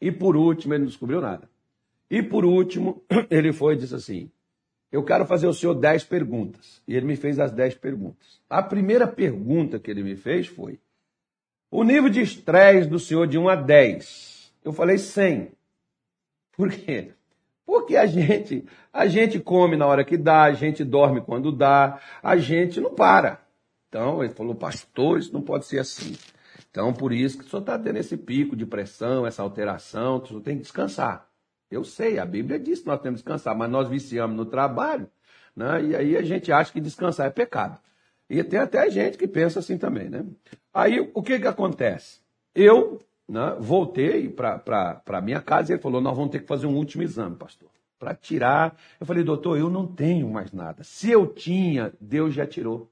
E 0.00 0.10
por 0.10 0.36
último, 0.36 0.74
ele 0.74 0.80
não 0.80 0.88
descobriu 0.88 1.20
nada. 1.20 1.50
E 2.10 2.22
por 2.22 2.44
último, 2.44 3.04
ele 3.30 3.52
foi 3.52 3.74
e 3.74 3.78
disse 3.78 3.94
assim: 3.94 4.30
eu 4.90 5.02
quero 5.02 5.26
fazer 5.26 5.46
ao 5.46 5.52
senhor 5.52 5.74
dez 5.74 6.04
perguntas. 6.04 6.82
E 6.86 6.94
ele 6.96 7.06
me 7.06 7.16
fez 7.16 7.38
as 7.38 7.52
dez 7.52 7.74
perguntas. 7.74 8.40
A 8.48 8.62
primeira 8.62 9.06
pergunta 9.06 9.78
que 9.78 9.90
ele 9.90 10.02
me 10.02 10.16
fez 10.16 10.46
foi: 10.46 10.78
o 11.70 11.82
nível 11.82 12.08
de 12.08 12.20
estresse 12.20 12.88
do 12.88 12.98
senhor 12.98 13.26
de 13.26 13.38
1 13.38 13.48
a 13.48 13.56
10? 13.56 14.52
Eu 14.64 14.72
falei 14.72 14.98
100. 14.98 15.52
Por 16.56 16.70
quê? 16.70 17.12
Porque 17.64 17.96
a 17.96 18.06
gente, 18.06 18.64
a 18.92 19.06
gente 19.06 19.40
come 19.40 19.76
na 19.76 19.86
hora 19.86 20.04
que 20.04 20.16
dá, 20.16 20.44
a 20.44 20.52
gente 20.52 20.84
dorme 20.84 21.20
quando 21.20 21.50
dá, 21.50 22.00
a 22.22 22.36
gente 22.36 22.80
não 22.80 22.94
para. 22.94 23.40
Então, 23.88 24.22
ele 24.22 24.32
falou, 24.32 24.54
pastor, 24.54 25.18
isso 25.18 25.32
não 25.32 25.42
pode 25.42 25.66
ser 25.66 25.80
assim. 25.80 26.16
Então, 26.70 26.92
por 26.92 27.12
isso 27.12 27.38
que 27.38 27.44
o 27.44 27.48
senhor 27.48 27.60
está 27.60 27.78
tendo 27.78 27.98
esse 27.98 28.16
pico 28.16 28.54
de 28.54 28.64
pressão, 28.64 29.26
essa 29.26 29.42
alteração, 29.42 30.18
o 30.18 30.26
senhor 30.26 30.40
tem 30.40 30.56
que 30.56 30.62
descansar. 30.62 31.28
Eu 31.70 31.84
sei, 31.84 32.18
a 32.18 32.24
Bíblia 32.24 32.58
diz 32.58 32.80
que 32.80 32.86
nós 32.86 33.00
temos 33.00 33.20
que 33.20 33.24
descansar, 33.24 33.56
mas 33.56 33.70
nós 33.70 33.88
viciamos 33.88 34.36
no 34.36 34.46
trabalho, 34.46 35.08
né? 35.54 35.82
e 35.84 35.96
aí 35.96 36.16
a 36.16 36.22
gente 36.22 36.52
acha 36.52 36.72
que 36.72 36.80
descansar 36.80 37.26
é 37.26 37.30
pecado. 37.30 37.78
E 38.28 38.42
tem 38.42 38.58
até 38.58 38.90
gente 38.90 39.16
que 39.16 39.26
pensa 39.26 39.60
assim 39.60 39.78
também, 39.78 40.08
né? 40.08 40.24
Aí 40.74 41.10
o 41.14 41.22
que 41.22 41.38
que 41.38 41.46
acontece? 41.46 42.20
Eu 42.54 43.00
né, 43.28 43.56
voltei 43.58 44.28
para 44.28 45.02
a 45.06 45.20
minha 45.20 45.40
casa 45.40 45.70
e 45.70 45.74
ele 45.74 45.82
falou: 45.82 46.00
Nós 46.00 46.16
vamos 46.16 46.32
ter 46.32 46.40
que 46.40 46.46
fazer 46.46 46.66
um 46.66 46.76
último 46.76 47.02
exame, 47.02 47.36
pastor, 47.36 47.70
para 47.98 48.14
tirar. 48.14 48.76
Eu 48.98 49.06
falei, 49.06 49.22
doutor, 49.22 49.56
eu 49.56 49.70
não 49.70 49.86
tenho 49.86 50.28
mais 50.28 50.52
nada. 50.52 50.82
Se 50.82 51.10
eu 51.10 51.26
tinha, 51.26 51.92
Deus 52.00 52.34
já 52.34 52.46
tirou. 52.46 52.90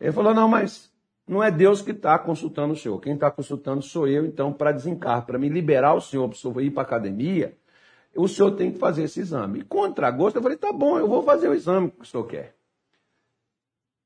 Ele 0.00 0.12
falou: 0.12 0.32
Não, 0.32 0.48
mas 0.48 0.92
não 1.28 1.42
é 1.42 1.50
Deus 1.50 1.82
que 1.82 1.90
está 1.90 2.18
consultando 2.18 2.72
o 2.72 2.76
senhor. 2.76 2.98
Quem 3.00 3.14
está 3.14 3.30
consultando 3.30 3.82
sou 3.82 4.08
eu, 4.08 4.24
então, 4.24 4.52
para 4.52 4.72
desencarnar, 4.72 5.26
para 5.26 5.38
me 5.38 5.48
liberar 5.48 5.94
o 5.94 6.00
senhor, 6.00 6.28
para 6.28 6.62
ir 6.62 6.70
para 6.70 6.82
a 6.82 6.86
academia, 6.86 7.56
o 8.16 8.26
senhor 8.26 8.52
tem 8.52 8.72
que 8.72 8.78
fazer 8.78 9.04
esse 9.04 9.20
exame. 9.20 9.60
E 9.60 9.62
contra 9.62 10.10
gosto, 10.10 10.36
eu 10.36 10.42
falei, 10.42 10.56
tá 10.56 10.72
bom, 10.72 10.98
eu 10.98 11.06
vou 11.06 11.22
fazer 11.22 11.48
o 11.48 11.54
exame 11.54 11.90
que 11.90 12.02
o 12.02 12.06
senhor 12.06 12.24
quer. 12.24 12.56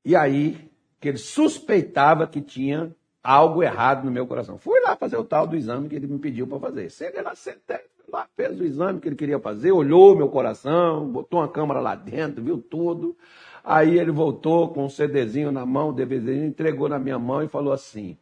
E 0.05 0.15
aí, 0.15 0.69
que 0.99 1.07
ele 1.07 1.17
suspeitava 1.17 2.27
que 2.27 2.41
tinha 2.41 2.93
algo 3.23 3.63
errado 3.63 4.03
no 4.03 4.11
meu 4.11 4.27
coração. 4.27 4.57
Fui 4.57 4.79
lá 4.81 4.95
fazer 4.95 5.15
o 5.17 5.23
tal 5.23 5.47
do 5.47 5.55
exame 5.55 5.87
que 5.87 5.95
ele 5.95 6.07
me 6.07 6.19
pediu 6.19 6.45
para 6.45 6.59
fazer. 6.59 6.91
Cheguei 6.91 7.21
lá, 7.21 7.33
sentei, 7.35 7.79
lá, 8.11 8.27
fez 8.35 8.59
o 8.59 8.63
exame 8.63 8.99
que 8.99 9.07
ele 9.07 9.15
queria 9.15 9.39
fazer, 9.39 9.71
olhou 9.71 10.15
meu 10.15 10.27
coração, 10.29 11.07
botou 11.09 11.39
uma 11.39 11.47
câmera 11.47 11.79
lá 11.79 11.95
dentro, 11.95 12.43
viu 12.43 12.57
tudo. 12.61 13.17
Aí 13.63 13.97
ele 13.97 14.11
voltou 14.11 14.73
com 14.73 14.85
um 14.85 14.89
CDzinho 14.89 15.49
na 15.49 15.65
mão, 15.65 15.89
o 15.89 15.93
DVDzinho, 15.93 16.45
entregou 16.45 16.89
na 16.89 16.99
minha 16.99 17.17
mão 17.17 17.41
e 17.41 17.47
falou 17.47 17.71
assim: 17.71 18.17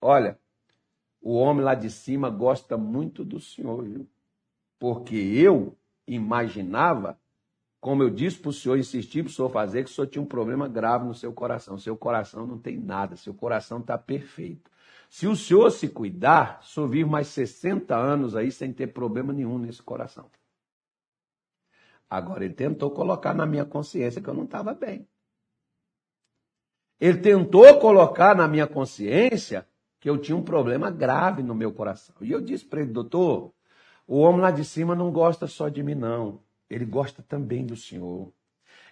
Olha, 0.00 0.38
o 1.20 1.34
homem 1.34 1.64
lá 1.64 1.74
de 1.74 1.90
cima 1.90 2.30
gosta 2.30 2.78
muito 2.78 3.24
do 3.24 3.40
senhor, 3.40 3.82
viu? 3.82 4.06
Porque 4.78 5.16
eu 5.16 5.76
imaginava, 6.06 7.18
como 7.80 8.04
eu 8.04 8.10
disse 8.10 8.38
para 8.38 8.50
o 8.50 8.52
senhor, 8.52 8.78
insisti 8.78 9.24
para 9.24 9.30
o 9.30 9.32
senhor 9.32 9.48
fazer, 9.50 9.82
que 9.82 9.90
o 9.90 9.92
senhor 9.92 10.06
tinha 10.06 10.22
um 10.22 10.26
problema 10.26 10.68
grave 10.68 11.04
no 11.04 11.14
seu 11.14 11.32
coração. 11.32 11.76
Seu 11.76 11.96
coração 11.96 12.46
não 12.46 12.58
tem 12.58 12.78
nada, 12.78 13.16
seu 13.16 13.34
coração 13.34 13.80
está 13.80 13.98
perfeito. 13.98 14.70
Se 15.10 15.26
o 15.26 15.34
senhor 15.34 15.70
se 15.70 15.88
cuidar, 15.88 16.60
o 16.62 16.66
senhor 16.66 16.88
vive 16.88 17.10
mais 17.10 17.26
60 17.28 17.96
anos 17.96 18.36
aí 18.36 18.52
sem 18.52 18.72
ter 18.72 18.88
problema 18.88 19.32
nenhum 19.32 19.58
nesse 19.58 19.82
coração. 19.82 20.26
Agora, 22.08 22.44
ele 22.44 22.54
tentou 22.54 22.90
colocar 22.90 23.34
na 23.34 23.44
minha 23.44 23.64
consciência 23.64 24.20
que 24.20 24.28
eu 24.28 24.34
não 24.34 24.44
estava 24.44 24.72
bem. 24.72 25.06
Ele 27.00 27.18
tentou 27.18 27.78
colocar 27.78 28.34
na 28.34 28.48
minha 28.48 28.66
consciência 28.66 29.66
que 30.00 30.08
eu 30.08 30.16
tinha 30.16 30.36
um 30.36 30.42
problema 30.42 30.90
grave 30.90 31.42
no 31.42 31.54
meu 31.54 31.72
coração. 31.72 32.14
E 32.20 32.30
eu 32.30 32.40
disse 32.40 32.64
para 32.64 32.80
ele, 32.80 32.92
doutor, 32.92 33.52
o 34.06 34.18
homem 34.18 34.40
lá 34.40 34.50
de 34.50 34.64
cima 34.64 34.94
não 34.94 35.10
gosta 35.10 35.46
só 35.46 35.68
de 35.68 35.82
mim, 35.82 35.94
não. 35.94 36.40
Ele 36.70 36.84
gosta 36.84 37.22
também 37.22 37.66
do 37.66 37.76
Senhor. 37.76 38.32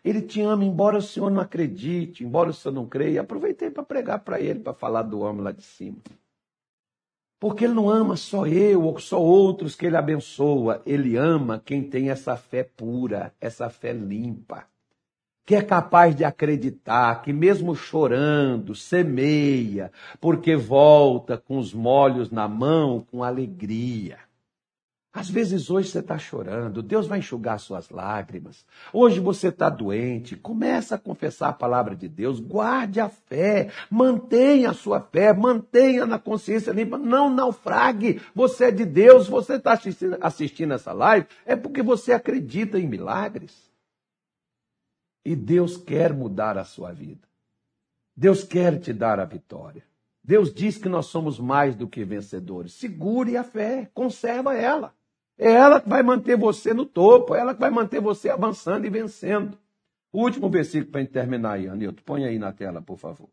Ele 0.05 0.20
te 0.20 0.42
ama, 0.42 0.64
embora 0.64 0.98
o 0.98 1.03
Senhor 1.03 1.31
não 1.31 1.40
acredite, 1.40 2.24
embora 2.24 2.50
o 2.50 2.53
Senhor 2.53 2.74
não 2.74 2.87
creia. 2.87 3.22
Aproveitei 3.22 3.70
para 3.70 3.83
pregar 3.83 4.18
para 4.20 4.40
ele, 4.40 4.61
para 4.61 4.74
falar 4.74 5.03
do 5.03 5.20
homem 5.20 5.42
lá 5.42 5.53
de 5.53 5.62
cima. 5.62 5.96
Porque 7.44 7.66
ele 7.66 7.74
não 7.74 7.90
ama 7.90 8.16
só 8.16 8.46
eu 8.46 8.85
ou 8.85 8.98
só 8.98 9.20
outros 9.20 9.76
que 9.76 9.85
ele 9.85 9.98
abençoa. 9.98 10.80
Ele 10.87 11.14
ama 11.18 11.61
quem 11.62 11.83
tem 11.83 12.09
essa 12.09 12.38
fé 12.38 12.64
pura, 12.64 13.35
essa 13.38 13.68
fé 13.68 13.92
limpa. 13.92 14.64
Que 15.44 15.57
é 15.57 15.61
capaz 15.61 16.16
de 16.16 16.24
acreditar 16.24 17.20
que, 17.20 17.35
mesmo 17.35 17.76
chorando, 17.76 18.74
semeia, 18.74 19.92
porque 20.22 20.57
volta 20.57 21.37
com 21.37 21.59
os 21.59 21.74
molhos 21.74 22.30
na 22.30 22.48
mão 22.48 23.04
com 23.11 23.22
alegria. 23.22 24.20
Às 25.14 25.31
vezes 25.31 25.70
hoje 25.70 25.90
você 25.90 26.00
está 26.00 26.18
chorando, 26.18 26.83
Deus 26.83 27.07
vai 27.07 27.20
enxugar 27.20 27.61
suas 27.61 27.88
lágrimas. 27.88 28.66
Hoje 28.92 29.20
você 29.20 29.46
está 29.46 29.70
doente, 29.70 30.35
começa 30.35 30.96
a 30.96 30.98
confessar 30.98 31.50
a 31.50 31.53
palavra 31.53 31.94
de 31.94 32.09
Deus, 32.09 32.40
guarde 32.40 32.98
a 32.98 33.09
fé, 33.09 33.70
mantenha 33.88 34.70
a 34.70 34.74
sua 34.74 35.00
fé, 35.00 35.33
mantenha 35.33 36.05
na 36.05 36.18
consciência 36.18 36.72
limpa, 36.72 36.98
não 36.98 37.31
naufrague. 37.33 38.20
Você 38.35 38.64
é 38.64 38.70
de 38.72 38.85
Deus, 38.85 39.29
você 39.29 39.55
está 39.55 39.74
assistindo, 39.74 40.18
assistindo 40.20 40.74
essa 40.74 40.92
live, 40.92 41.29
é 41.46 41.55
porque 41.55 41.81
você 41.81 42.12
acredita 42.12 42.77
em 42.77 42.88
milagres. 42.88 43.70
E 45.24 45.37
Deus 45.37 45.77
quer 45.77 46.12
mudar 46.12 46.59
a 46.59 46.64
sua 46.64 46.90
vida. 46.90 47.29
Deus 48.16 48.42
quer 48.42 48.81
te 48.81 48.92
dar 48.92 49.20
a 49.20 49.24
vitória. 49.24 49.85
Deus 50.24 50.53
diz 50.53 50.77
que 50.77 50.88
nós 50.88 51.07
somos 51.07 51.38
mais 51.38 51.77
do 51.77 51.87
que 51.87 52.05
vencedores. 52.05 52.72
Segure 52.72 53.37
a 53.37 53.44
fé, 53.44 53.88
conserva 53.94 54.57
ela. 54.57 54.92
É 55.38 55.50
ela 55.50 55.80
que 55.80 55.88
vai 55.88 56.02
manter 56.02 56.36
você 56.36 56.72
no 56.72 56.86
topo, 56.86 57.34
é 57.34 57.40
ela 57.40 57.54
que 57.54 57.60
vai 57.60 57.70
manter 57.70 58.00
você 58.00 58.30
avançando 58.30 58.86
e 58.86 58.90
vencendo. 58.90 59.58
O 60.12 60.22
último 60.22 60.48
versículo 60.48 60.92
para 60.92 61.04
terminar 61.06 61.54
aí, 61.54 61.68
Anilton, 61.68 62.02
põe 62.04 62.24
aí 62.24 62.38
na 62.38 62.52
tela, 62.52 62.80
por 62.80 62.96
favor. 62.96 63.28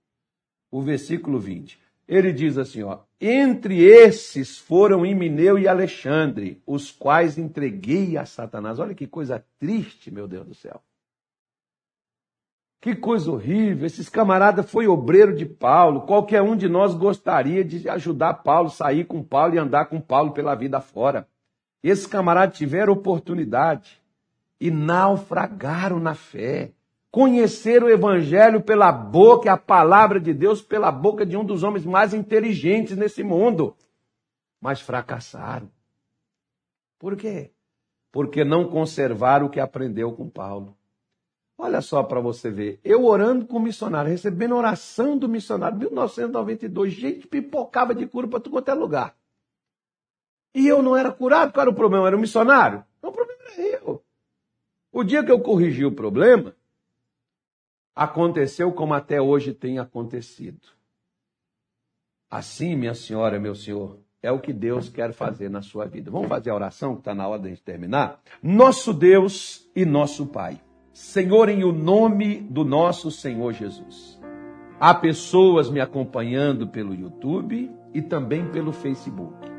O 0.72 0.82
versículo 0.82 1.40
20. 1.40 1.80
Ele 2.08 2.34
diz 2.34 2.58
assim, 2.58 2.82
ó: 2.82 3.00
Entre 3.20 3.84
esses 3.84 4.58
foram 4.58 5.06
Imineu 5.06 5.60
e 5.60 5.68
Alexandre, 5.68 6.62
os 6.66 6.92
quais 6.92 7.38
entreguei 7.38 8.18
a 8.18 8.26
Satanás. 8.26 8.80
Olha 8.80 8.96
que 8.96 9.06
coisa 9.06 9.46
triste, 9.60 10.10
meu 10.10 10.28
Deus 10.28 10.48
do 10.48 10.56
céu. 10.56 10.82
Que 12.82 12.96
coisa 12.96 13.32
horrível. 13.32 13.86
Esses 13.86 14.10
camaradas 14.10 14.70
foi 14.70 14.88
obreiro 14.88 15.36
de 15.36 15.46
Paulo. 15.46 16.02
Qualquer 16.02 16.42
um 16.42 16.56
de 16.56 16.68
nós 16.68 16.96
gostaria 16.96 17.64
de 17.64 17.88
ajudar 17.88 18.34
Paulo, 18.44 18.72
sair 18.72 19.06
com 19.06 19.24
Paulo 19.24 19.54
e 19.54 19.60
andar 19.60 19.86
com 19.86 20.02
Paulo 20.02 20.32
pela 20.32 20.56
vida 20.56 20.82
fora. 20.82 21.28
Esses 21.84 22.06
camaradas 22.06 22.58
tiveram 22.58 22.94
oportunidade 22.94 24.02
e 24.60 24.70
naufragaram 24.70 26.00
na 26.00 26.14
fé. 26.14 26.72
Conheceram 27.10 27.88
o 27.88 27.90
evangelho 27.90 28.62
pela 28.62 28.92
boca 28.92 29.52
a 29.52 29.58
palavra 29.58 30.20
de 30.20 30.34
Deus 30.34 30.62
pela 30.62 30.92
boca 30.92 31.26
de 31.26 31.36
um 31.36 31.44
dos 31.44 31.64
homens 31.64 31.86
mais 31.86 32.14
inteligentes 32.14 32.96
nesse 32.96 33.24
mundo. 33.24 33.76
Mas 34.62 34.80
fracassaram. 34.80 35.70
Por 37.00 37.18
quê? 37.18 37.52
Porque 38.12 38.46
não 38.46 38.70
conservaram 38.70 39.48
o 39.48 39.50
que 39.50 39.60
aprendeu 39.60 40.12
com 40.14 40.30
Paulo. 40.30 40.78
Olha 41.58 41.82
só 41.82 42.04
para 42.04 42.20
você 42.20 42.50
ver. 42.50 42.80
Eu 42.84 43.06
orando 43.06 43.46
com 43.46 43.58
o 43.58 43.62
missionário, 43.62 44.10
recebendo 44.10 44.56
oração 44.56 45.18
do 45.18 45.28
missionário, 45.28 45.78
1992, 45.78 46.94
gente 46.94 47.28
pipocava 47.28 47.94
de 47.94 48.06
cura 48.08 48.28
para 48.28 48.40
tudo 48.40 48.54
quanto 48.54 48.70
é 48.70 48.74
lugar. 48.74 49.16
E 50.54 50.68
eu 50.68 50.82
não 50.82 50.96
era 50.96 51.12
curado, 51.12 51.54
qual 51.54 51.62
era 51.62 51.72
o 51.72 51.76
problema? 51.76 52.08
Era 52.08 52.18
o 52.18 52.20
missionário? 52.20 52.84
Não, 53.02 53.10
o 53.10 53.14
problema 53.14 53.42
era 53.44 53.62
eu. 53.62 54.04
O 54.92 55.04
dia 55.04 55.24
que 55.24 55.32
eu 55.32 55.40
corrigi 55.40 55.86
o 55.86 55.92
problema, 55.92 56.54
aconteceu 57.96 58.72
como 58.74 58.94
até 58.94 59.22
hoje 59.22 59.54
tem 59.54 59.80
acontecido. 59.80 60.68
Assim, 62.30 62.76
minha 62.76 62.94
senhora, 62.94 63.40
meu 63.40 63.56
senhor, 63.56 64.00
é 64.22 64.32
o 64.32 64.40
que 64.40 64.54
Deus 64.54 64.90
quer 64.90 65.14
fazer 65.14 65.50
na 65.50 65.62
sua 65.62 65.86
vida. 65.86 66.12
Vamos 66.12 66.28
fazer 66.28 66.50
a 66.50 66.56
oração 66.56 66.94
que 66.94 67.02
está 67.02 67.16
na 67.16 67.28
hora 67.28 67.42
de 67.42 67.62
terminar? 67.62 68.22
Nosso 68.42 68.94
Deus 68.94 69.70
e 69.76 69.86
nosso 69.86 70.28
Pai. 70.28 70.62
Senhor, 70.94 71.50
em 71.50 71.64
o 71.64 71.72
nome 71.72 72.42
do 72.42 72.64
nosso 72.64 73.10
Senhor 73.10 73.54
Jesus. 73.54 74.20
Há 74.80 74.94
pessoas 74.94 75.70
me 75.70 75.80
acompanhando 75.80 76.68
pelo 76.68 76.94
YouTube 76.94 77.72
e 77.94 78.02
também 78.02 78.50
pelo 78.52 78.74
Facebook. 78.74 79.51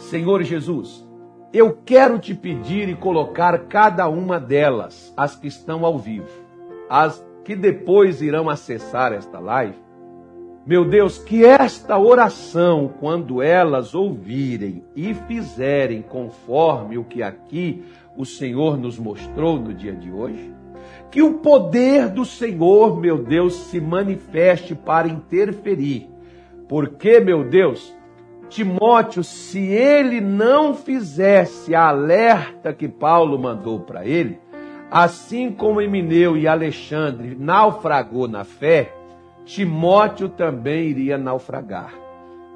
Senhor 0.00 0.42
Jesus, 0.42 1.06
eu 1.52 1.76
quero 1.84 2.18
te 2.18 2.34
pedir 2.34 2.88
e 2.88 2.96
colocar 2.96 3.66
cada 3.66 4.08
uma 4.08 4.40
delas, 4.40 5.12
as 5.14 5.36
que 5.36 5.46
estão 5.46 5.84
ao 5.84 5.98
vivo, 5.98 6.30
as 6.88 7.24
que 7.44 7.54
depois 7.54 8.22
irão 8.22 8.48
acessar 8.48 9.12
esta 9.12 9.38
live. 9.38 9.76
Meu 10.66 10.84
Deus, 10.84 11.18
que 11.18 11.44
esta 11.44 11.98
oração, 11.98 12.92
quando 12.98 13.42
elas 13.42 13.94
ouvirem 13.94 14.82
e 14.96 15.12
fizerem 15.12 16.02
conforme 16.02 16.96
o 16.96 17.04
que 17.04 17.22
aqui 17.22 17.84
o 18.16 18.24
Senhor 18.24 18.78
nos 18.78 18.98
mostrou 18.98 19.60
no 19.60 19.74
dia 19.74 19.94
de 19.94 20.10
hoje, 20.10 20.52
que 21.10 21.22
o 21.22 21.34
poder 21.34 22.08
do 22.08 22.24
Senhor, 22.24 22.98
meu 22.98 23.18
Deus, 23.18 23.54
se 23.54 23.80
manifeste 23.80 24.74
para 24.74 25.08
interferir. 25.08 26.08
Porque, 26.68 27.20
meu 27.20 27.44
Deus, 27.44 27.94
Timóteo, 28.50 29.22
se 29.22 29.60
ele 29.60 30.20
não 30.20 30.74
fizesse 30.74 31.72
a 31.72 31.86
alerta 31.86 32.72
que 32.72 32.88
Paulo 32.88 33.38
mandou 33.38 33.78
para 33.78 34.04
ele, 34.04 34.40
assim 34.90 35.52
como 35.52 35.80
Emineu 35.80 36.36
e 36.36 36.48
Alexandre 36.48 37.36
naufragou 37.38 38.26
na 38.26 38.42
fé, 38.42 38.92
Timóteo 39.44 40.28
também 40.28 40.88
iria 40.88 41.16
naufragar. 41.16 41.94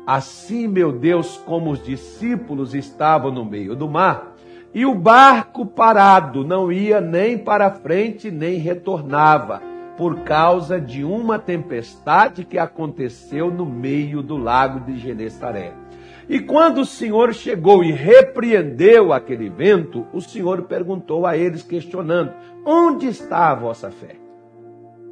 Assim, 0.05 0.67
meu 0.67 0.91
Deus, 0.91 1.37
como 1.47 1.71
os 1.71 1.83
discípulos 1.83 2.75
estavam 2.75 3.31
no 3.31 3.45
meio 3.45 3.77
do 3.77 3.89
mar, 3.89 4.35
e 4.75 4.85
o 4.85 4.97
barco 4.97 5.65
parado 5.65 6.45
não 6.45 6.73
ia 6.73 7.01
nem 7.01 7.39
para 7.39 7.71
frente 7.71 8.33
nem 8.33 8.59
retornava 8.59 9.63
por 9.97 10.21
causa 10.21 10.81
de 10.81 11.05
uma 11.05 11.39
tempestade 11.39 12.45
que 12.45 12.59
aconteceu 12.59 13.49
no 13.49 13.65
meio 13.65 14.21
do 14.21 14.37
lago 14.37 14.81
de 14.81 14.99
Genesaré. 14.99 15.84
E 16.29 16.41
quando 16.41 16.83
o 16.83 16.87
Senhor 16.87 17.35
chegou 17.35 17.85
e 17.85 17.93
repreendeu 17.93 19.13
aquele 19.13 19.49
vento, 19.49 20.07
o 20.13 20.21
Senhor 20.21 20.63
perguntou 20.63 21.27
a 21.27 21.37
eles, 21.37 21.63
questionando: 21.63 22.33
Onde 22.65 23.07
está 23.07 23.51
a 23.51 23.55
vossa 23.55 23.91
fé? 23.91 24.17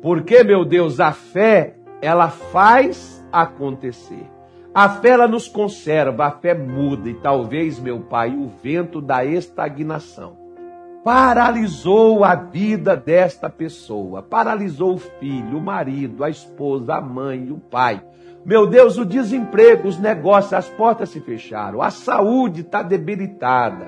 Porque, 0.00 0.42
meu 0.42 0.64
Deus, 0.64 1.00
a 1.00 1.12
fé, 1.12 1.76
ela 2.00 2.28
faz 2.28 3.24
acontecer. 3.30 4.26
A 4.74 4.88
fé, 4.88 5.10
ela 5.10 5.28
nos 5.28 5.48
conserva, 5.48 6.26
a 6.26 6.30
fé 6.30 6.54
muda. 6.54 7.08
E 7.08 7.14
talvez, 7.14 7.78
meu 7.78 8.00
Pai, 8.00 8.30
o 8.34 8.50
vento 8.62 9.00
da 9.00 9.24
estagnação 9.24 10.42
paralisou 11.04 12.22
a 12.22 12.34
vida 12.34 12.96
desta 12.96 13.50
pessoa, 13.50 14.22
paralisou 14.22 14.94
o 14.94 14.98
filho, 14.98 15.58
o 15.58 15.60
marido, 15.60 16.22
a 16.22 16.30
esposa, 16.30 16.94
a 16.94 17.00
mãe, 17.00 17.50
o 17.50 17.58
pai. 17.58 18.02
Meu 18.44 18.66
Deus, 18.66 18.98
o 18.98 19.04
desemprego, 19.04 19.86
os 19.86 19.98
negócios, 19.98 20.52
as 20.52 20.68
portas 20.68 21.10
se 21.10 21.20
fecharam, 21.20 21.80
a 21.80 21.90
saúde 21.90 22.62
está 22.62 22.82
debilitada. 22.82 23.86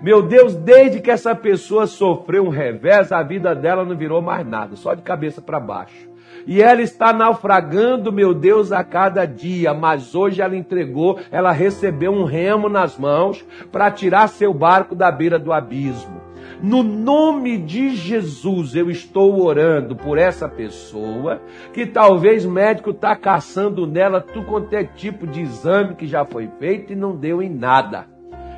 Meu 0.00 0.22
Deus, 0.22 0.54
desde 0.54 1.00
que 1.00 1.10
essa 1.10 1.34
pessoa 1.34 1.86
sofreu 1.88 2.44
um 2.44 2.50
revés, 2.50 3.10
a 3.10 3.22
vida 3.22 3.54
dela 3.54 3.84
não 3.84 3.96
virou 3.96 4.22
mais 4.22 4.46
nada, 4.46 4.76
só 4.76 4.94
de 4.94 5.02
cabeça 5.02 5.42
para 5.42 5.58
baixo. 5.58 6.08
e 6.46 6.62
ela 6.62 6.82
está 6.82 7.12
naufragando, 7.12 8.12
meu 8.12 8.32
Deus, 8.32 8.70
a 8.70 8.84
cada 8.84 9.26
dia, 9.26 9.74
mas 9.74 10.14
hoje 10.14 10.40
ela 10.40 10.56
entregou, 10.56 11.18
ela 11.32 11.50
recebeu 11.50 12.12
um 12.12 12.24
remo 12.24 12.68
nas 12.68 12.96
mãos 12.96 13.44
para 13.72 13.90
tirar 13.90 14.28
seu 14.28 14.54
barco 14.54 14.94
da 14.94 15.10
beira 15.10 15.40
do 15.40 15.52
abismo. 15.52 16.25
No 16.62 16.82
nome 16.82 17.58
de 17.58 17.94
Jesus, 17.94 18.74
eu 18.74 18.90
estou 18.90 19.44
orando 19.44 19.94
por 19.94 20.16
essa 20.16 20.48
pessoa 20.48 21.42
que 21.72 21.84
talvez 21.84 22.46
o 22.46 22.50
médico 22.50 22.90
está 22.90 23.14
caçando 23.14 23.86
nela 23.86 24.22
tudo 24.22 24.46
quanto 24.46 24.72
é 24.72 24.82
tipo 24.82 25.26
de 25.26 25.42
exame 25.42 25.94
que 25.94 26.06
já 26.06 26.24
foi 26.24 26.48
feito 26.58 26.92
e 26.92 26.96
não 26.96 27.14
deu 27.14 27.42
em 27.42 27.50
nada. 27.50 28.06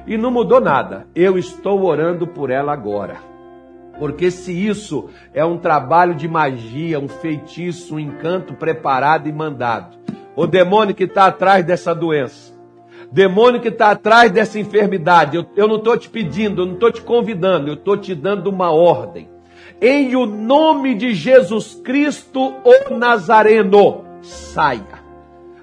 E 0.06 0.16
não 0.16 0.30
mudou 0.30 0.60
nada. 0.60 1.06
Eu 1.14 1.36
estou 1.36 1.84
orando 1.84 2.26
por 2.26 2.50
ela 2.50 2.72
agora. 2.72 3.16
Porque 3.98 4.30
se 4.30 4.52
isso 4.52 5.10
é 5.34 5.44
um 5.44 5.58
trabalho 5.58 6.14
de 6.14 6.28
magia, 6.28 7.00
um 7.00 7.08
feitiço, 7.08 7.96
um 7.96 7.98
encanto 7.98 8.54
preparado 8.54 9.28
e 9.28 9.32
mandado, 9.32 9.98
o 10.36 10.46
demônio 10.46 10.94
que 10.94 11.04
está 11.04 11.26
atrás 11.26 11.64
dessa 11.64 11.92
doença, 11.92 12.54
demônio 13.10 13.60
que 13.60 13.68
está 13.68 13.90
atrás 13.90 14.30
dessa 14.30 14.58
enfermidade, 14.58 15.36
eu, 15.36 15.46
eu 15.56 15.66
não 15.66 15.76
estou 15.76 15.96
te 15.96 16.08
pedindo, 16.08 16.62
eu 16.62 16.66
não 16.66 16.74
estou 16.74 16.92
te 16.92 17.00
convidando, 17.00 17.68
eu 17.68 17.74
estou 17.74 17.96
te 17.96 18.14
dando 18.14 18.48
uma 18.48 18.70
ordem. 18.70 19.28
Em 19.80 20.16
o 20.16 20.26
nome 20.26 20.94
de 20.94 21.14
Jesus 21.14 21.80
Cristo, 21.84 22.54
o 22.64 22.94
Nazareno, 22.94 24.04
saia. 24.22 24.97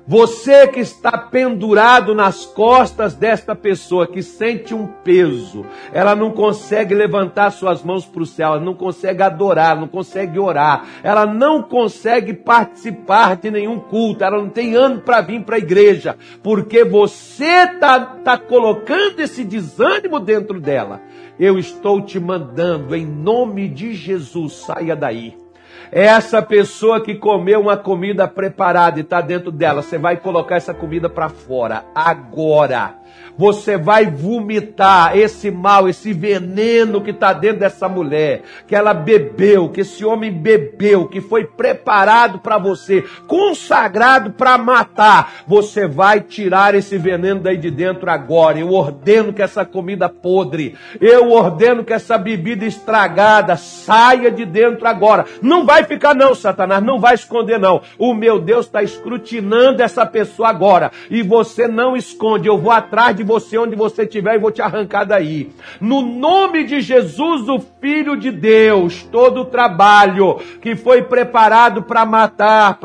Você 0.07 0.67
que 0.67 0.79
está 0.79 1.17
pendurado 1.17 2.13
nas 2.13 2.45
costas 2.45 3.15
desta 3.15 3.55
pessoa 3.55 4.05
que 4.05 4.21
sente 4.21 4.71
um 4.71 4.85
peso, 4.85 5.65
ela 5.91 6.15
não 6.15 6.29
consegue 6.29 6.93
levantar 6.93 7.49
suas 7.49 7.81
mãos 7.81 8.05
para 8.05 8.21
o 8.21 8.25
céu, 8.25 8.49
ela 8.49 8.59
não 8.59 8.75
consegue 8.75 9.23
adorar, 9.23 9.75
não 9.75 9.87
consegue 9.87 10.37
orar, 10.37 10.85
ela 11.01 11.25
não 11.25 11.63
consegue 11.63 12.35
participar 12.35 13.35
de 13.35 13.49
nenhum 13.49 13.79
culto, 13.79 14.23
ela 14.23 14.37
não 14.37 14.49
tem 14.49 14.75
ano 14.75 15.01
para 15.01 15.21
vir 15.21 15.43
para 15.43 15.55
a 15.55 15.59
igreja, 15.59 16.15
porque 16.43 16.83
você 16.83 17.63
está 17.63 17.99
tá 17.99 18.37
colocando 18.37 19.19
esse 19.21 19.43
desânimo 19.43 20.19
dentro 20.19 20.61
dela. 20.61 21.01
Eu 21.39 21.57
estou 21.57 21.99
te 21.99 22.19
mandando, 22.19 22.95
em 22.95 23.07
nome 23.07 23.67
de 23.67 23.95
Jesus, 23.95 24.53
saia 24.53 24.95
daí 24.95 25.44
essa 25.91 26.41
pessoa 26.41 27.01
que 27.01 27.15
comeu 27.15 27.61
uma 27.61 27.77
comida 27.77 28.27
preparada 28.27 28.99
e 28.99 29.01
está 29.01 29.21
dentro 29.21 29.51
dela, 29.51 29.81
você 29.81 29.97
vai 29.97 30.17
colocar 30.17 30.55
essa 30.55 30.73
comida 30.73 31.09
para 31.09 31.29
fora 31.29 31.85
agora 31.93 33.04
você 33.37 33.77
vai 33.77 34.05
vomitar 34.05 35.17
esse 35.17 35.51
mal, 35.51 35.89
esse 35.89 36.13
veneno 36.13 37.01
que 37.01 37.11
está 37.11 37.33
dentro 37.33 37.59
dessa 37.59 37.87
mulher, 37.87 38.43
que 38.67 38.75
ela 38.75 38.93
bebeu, 38.93 39.69
que 39.69 39.81
esse 39.81 40.05
homem 40.05 40.31
bebeu, 40.31 41.07
que 41.07 41.21
foi 41.21 41.45
preparado 41.45 42.39
para 42.39 42.57
você, 42.57 43.03
consagrado 43.27 44.31
para 44.31 44.57
matar. 44.57 45.43
Você 45.47 45.87
vai 45.87 46.21
tirar 46.21 46.75
esse 46.75 46.97
veneno 46.97 47.41
daí 47.41 47.57
de 47.57 47.69
dentro 47.69 48.09
agora. 48.09 48.59
Eu 48.59 48.71
ordeno 48.71 49.33
que 49.33 49.41
essa 49.41 49.65
comida 49.65 50.07
podre, 50.09 50.75
eu 51.01 51.31
ordeno 51.31 51.83
que 51.83 51.93
essa 51.93 52.17
bebida 52.17 52.65
estragada 52.65 53.55
saia 53.57 54.31
de 54.31 54.45
dentro 54.45 54.87
agora. 54.87 55.25
Não 55.41 55.65
vai 55.65 55.83
ficar, 55.83 56.15
não, 56.15 56.33
Satanás, 56.33 56.83
não 56.83 56.99
vai 56.99 57.15
esconder, 57.15 57.59
não. 57.59 57.81
O 57.97 58.13
meu 58.13 58.39
Deus 58.39 58.65
está 58.65 58.81
escrutinando 58.81 59.81
essa 59.81 60.05
pessoa 60.05 60.49
agora 60.49 60.91
e 61.09 61.21
você 61.21 61.67
não 61.67 61.95
esconde. 61.95 62.47
Eu 62.47 62.57
vou 62.57 62.71
atrás 62.71 63.15
de 63.15 63.24
você 63.25 63.57
onde 63.57 63.75
você 63.75 64.03
estiver 64.03 64.35
e 64.35 64.39
vou 64.39 64.51
te 64.51 64.61
arrancar 64.61 65.03
daí. 65.03 65.49
No 65.81 66.01
nome 66.01 66.63
de 66.63 66.79
Jesus, 66.79 67.49
o 67.49 67.59
Filho 67.81 68.15
de 68.15 68.31
Deus, 68.31 69.03
todo 69.11 69.41
o 69.41 69.45
trabalho 69.45 70.39
que 70.61 70.75
foi 70.75 71.01
preparado 71.01 71.83
para 71.83 72.05
matar, 72.05 72.79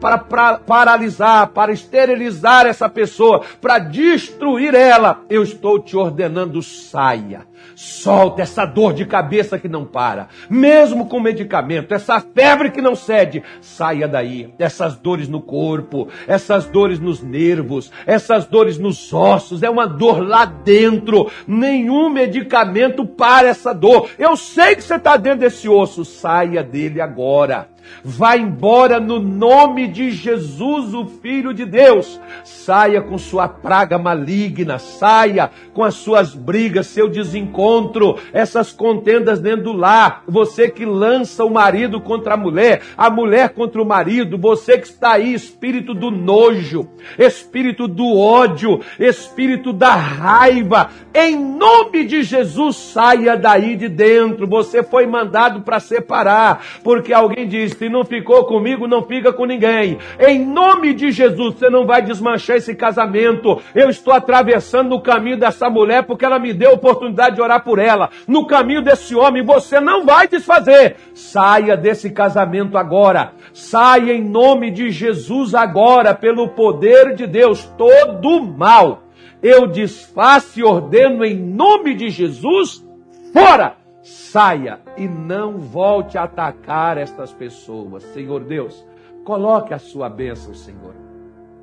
para 0.00 0.58
paralisar, 0.58 1.48
para 1.48 1.72
esterilizar 1.72 2.66
essa 2.66 2.88
pessoa, 2.88 3.42
para 3.60 3.78
destruir 3.78 4.74
ela, 4.74 5.22
eu 5.28 5.42
estou 5.42 5.80
te 5.80 5.96
ordenando, 5.96 6.62
saia 6.62 7.46
Solta 7.74 8.42
essa 8.42 8.64
dor 8.64 8.92
de 8.92 9.04
cabeça 9.04 9.58
que 9.58 9.68
não 9.68 9.84
para, 9.84 10.28
mesmo 10.48 11.06
com 11.06 11.20
medicamento, 11.20 11.92
essa 11.92 12.20
febre 12.20 12.70
que 12.70 12.80
não 12.80 12.94
cede, 12.94 13.42
saia 13.60 14.08
daí. 14.08 14.52
Essas 14.58 14.96
dores 14.96 15.28
no 15.28 15.40
corpo, 15.40 16.08
essas 16.26 16.66
dores 16.66 16.98
nos 16.98 17.22
nervos, 17.22 17.90
essas 18.06 18.46
dores 18.46 18.78
nos 18.78 19.12
ossos, 19.12 19.62
é 19.62 19.70
uma 19.70 19.86
dor 19.86 20.26
lá 20.26 20.44
dentro. 20.44 21.30
Nenhum 21.46 22.08
medicamento 22.08 23.04
para 23.06 23.48
essa 23.48 23.72
dor. 23.72 24.08
Eu 24.18 24.36
sei 24.36 24.76
que 24.76 24.82
você 24.82 24.96
está 24.96 25.16
dentro 25.16 25.40
desse 25.40 25.68
osso, 25.68 26.04
saia 26.04 26.62
dele 26.62 27.00
agora. 27.00 27.68
Vá 28.04 28.36
embora 28.36 29.00
no 29.00 29.18
nome 29.18 29.88
de 29.88 30.10
Jesus, 30.10 30.94
o 30.94 31.06
Filho 31.06 31.52
de 31.52 31.64
Deus. 31.64 32.20
Saia 32.44 33.00
com 33.00 33.18
sua 33.18 33.48
praga 33.48 33.98
maligna, 33.98 34.78
saia 34.78 35.50
com 35.72 35.82
as 35.82 35.94
suas 35.94 36.34
brigas, 36.34 36.86
seu 36.86 37.08
desencontro, 37.08 38.16
essas 38.32 38.72
contendas 38.72 39.40
dentro 39.40 39.64
do 39.64 39.72
lar. 39.72 40.22
Você 40.28 40.68
que 40.68 40.84
lança 40.84 41.44
o 41.44 41.50
marido 41.50 42.00
contra 42.00 42.34
a 42.34 42.36
mulher, 42.36 42.82
a 42.96 43.10
mulher 43.10 43.50
contra 43.50 43.82
o 43.82 43.86
marido, 43.86 44.38
você 44.38 44.78
que 44.78 44.86
está 44.86 45.12
aí, 45.12 45.34
espírito 45.34 45.94
do 45.94 46.10
nojo, 46.10 46.88
espírito 47.18 47.88
do 47.88 48.18
ódio, 48.18 48.80
espírito 48.98 49.72
da 49.72 49.94
raiva, 49.94 50.90
em 51.14 51.36
nome 51.36 52.04
de 52.04 52.22
Jesus, 52.22 52.76
saia 52.76 53.36
daí 53.36 53.76
de 53.76 53.88
dentro. 53.88 54.46
Você 54.46 54.82
foi 54.82 55.06
mandado 55.06 55.62
para 55.62 55.80
separar, 55.80 56.64
porque 56.82 57.12
alguém 57.12 57.48
diz: 57.48 57.74
se 57.76 57.88
não 57.88 58.04
ficou 58.04 58.44
comigo, 58.44 58.88
não 58.88 59.02
fica 59.02 59.32
com 59.32 59.44
ninguém. 59.44 59.98
Em 60.18 60.44
nome 60.44 60.92
de 60.94 61.10
Jesus, 61.10 61.54
você 61.54 61.70
não 61.70 61.86
vai 61.86 62.02
desmanchar 62.02 62.56
esse 62.56 62.74
casamento. 62.74 63.60
Eu 63.74 63.88
estou 63.88 64.12
atravessando 64.12 64.94
o 64.94 65.00
caminho 65.00 65.38
dessa 65.38 65.70
mulher 65.70 66.04
porque 66.04 66.24
ela 66.24 66.38
me 66.38 66.52
deu 66.52 66.70
a 66.70 66.74
oportunidade 66.74 67.36
de 67.36 67.42
orar 67.42 67.62
por 67.62 67.78
ela. 67.78 68.10
No 68.26 68.46
caminho 68.46 68.82
desse 68.82 69.14
homem, 69.14 69.44
você 69.44 69.80
não 69.80 70.04
vai 70.04 70.26
desfazer. 70.26 70.96
Saia 71.14 71.76
desse 71.76 72.10
casamento 72.10 72.76
agora. 72.76 73.32
Saia 73.52 74.12
em 74.12 74.24
nome 74.24 74.70
de 74.70 74.90
Jesus 74.90 75.54
agora, 75.54 76.14
pelo 76.14 76.48
poder 76.48 77.14
de 77.14 77.26
Deus, 77.26 77.64
todo 77.76 78.42
mal. 78.42 79.02
Eu 79.42 79.66
desfaço 79.66 80.58
e 80.58 80.64
ordeno 80.64 81.24
em 81.24 81.36
nome 81.36 81.94
de 81.94 82.08
Jesus, 82.08 82.84
fora! 83.32 83.76
saia 84.06 84.85
e 84.96 85.06
não 85.06 85.58
volte 85.58 86.16
a 86.16 86.24
atacar 86.24 86.96
estas 86.96 87.32
pessoas. 87.32 88.02
Senhor 88.04 88.44
Deus, 88.44 88.86
coloque 89.24 89.74
a 89.74 89.78
sua 89.78 90.08
bênção, 90.08 90.54
Senhor. 90.54 90.94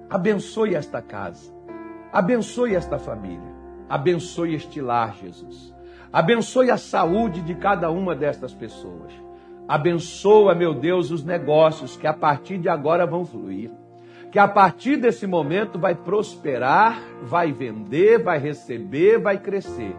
Abençoe 0.10 0.76
esta 0.76 1.02
casa. 1.02 1.52
Abençoe 2.12 2.76
esta 2.76 3.00
família. 3.00 3.54
Abençoe 3.90 4.54
este 4.54 4.80
lar, 4.82 5.16
Jesus. 5.16 5.74
Abençoe 6.12 6.70
a 6.70 6.78
saúde 6.78 7.42
de 7.42 7.56
cada 7.56 7.90
uma 7.90 8.16
destas 8.16 8.54
pessoas. 8.54 9.12
Abençoa, 9.68 10.54
meu 10.54 10.74
Deus, 10.74 11.10
os 11.10 11.24
negócios 11.24 11.98
que 11.98 12.06
a 12.06 12.14
partir 12.14 12.60
de 12.60 12.70
agora 12.70 13.08
vão 13.08 13.26
fluir. 13.26 13.72
Que 14.32 14.38
a 14.38 14.48
partir 14.48 14.98
desse 14.98 15.26
momento 15.26 15.80
vai 15.80 15.96
prosperar, 15.96 17.02
vai 17.24 17.52
vender, 17.52 18.22
vai 18.22 18.38
receber, 18.38 19.20
vai 19.20 19.38
crescer 19.38 19.96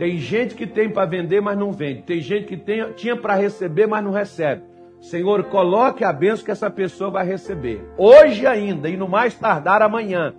tem 0.00 0.16
gente 0.16 0.54
que 0.54 0.66
tem 0.66 0.88
para 0.88 1.04
vender, 1.04 1.42
mas 1.42 1.58
não 1.58 1.72
vende. 1.72 2.00
Tem 2.00 2.22
gente 2.22 2.46
que 2.46 2.56
tem, 2.56 2.90
tinha 2.94 3.14
para 3.14 3.34
receber, 3.34 3.86
mas 3.86 4.02
não 4.02 4.10
recebe. 4.10 4.62
Senhor, 4.98 5.44
coloque 5.44 6.02
a 6.02 6.10
bênção 6.10 6.42
que 6.42 6.50
essa 6.50 6.70
pessoa 6.70 7.10
vai 7.10 7.26
receber. 7.26 7.86
Hoje 7.98 8.46
ainda, 8.46 8.88
e 8.88 8.96
no 8.96 9.06
mais 9.06 9.34
tardar 9.34 9.82
amanhã. 9.82 10.32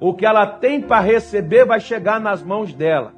O 0.00 0.14
que 0.14 0.26
ela 0.26 0.44
tem 0.44 0.80
para 0.80 0.98
receber 0.98 1.64
vai 1.64 1.78
chegar 1.78 2.18
nas 2.18 2.42
mãos 2.42 2.74
dela. 2.74 3.12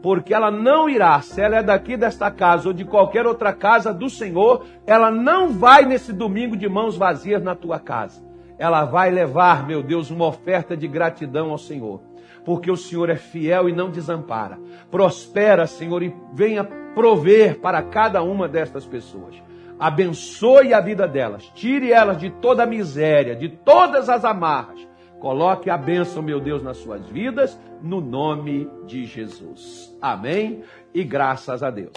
Porque 0.00 0.32
ela 0.32 0.52
não 0.52 0.88
irá, 0.88 1.20
se 1.20 1.40
ela 1.42 1.56
é 1.56 1.62
daqui 1.64 1.96
desta 1.96 2.30
casa 2.30 2.68
ou 2.68 2.72
de 2.72 2.84
qualquer 2.84 3.26
outra 3.26 3.52
casa 3.52 3.92
do 3.92 4.08
Senhor, 4.08 4.64
ela 4.86 5.10
não 5.10 5.48
vai 5.48 5.84
nesse 5.84 6.12
domingo 6.12 6.56
de 6.56 6.68
mãos 6.68 6.96
vazias 6.96 7.42
na 7.42 7.56
tua 7.56 7.80
casa. 7.80 8.24
Ela 8.56 8.84
vai 8.84 9.10
levar, 9.10 9.66
meu 9.66 9.82
Deus, 9.82 10.12
uma 10.12 10.28
oferta 10.28 10.76
de 10.76 10.86
gratidão 10.86 11.50
ao 11.50 11.58
Senhor 11.58 12.08
porque 12.44 12.70
o 12.70 12.76
Senhor 12.76 13.10
é 13.10 13.16
fiel 13.16 13.68
e 13.68 13.72
não 13.72 13.90
desampara. 13.90 14.58
Prospera, 14.90 15.66
Senhor, 15.66 16.02
e 16.02 16.14
venha 16.32 16.64
prover 16.94 17.60
para 17.60 17.82
cada 17.82 18.22
uma 18.22 18.48
destas 18.48 18.86
pessoas. 18.86 19.34
Abençoe 19.78 20.74
a 20.74 20.80
vida 20.80 21.08
delas, 21.08 21.50
tire 21.54 21.90
elas 21.90 22.18
de 22.18 22.28
toda 22.28 22.64
a 22.64 22.66
miséria, 22.66 23.34
de 23.34 23.48
todas 23.48 24.08
as 24.08 24.24
amarras. 24.24 24.86
Coloque 25.18 25.68
a 25.70 25.76
bênção, 25.76 26.22
meu 26.22 26.40
Deus, 26.40 26.62
nas 26.62 26.78
suas 26.78 27.06
vidas, 27.08 27.58
no 27.82 28.00
nome 28.00 28.68
de 28.86 29.04
Jesus. 29.04 29.96
Amém 30.00 30.62
e 30.94 31.04
graças 31.04 31.62
a 31.62 31.70
Deus. 31.70 31.92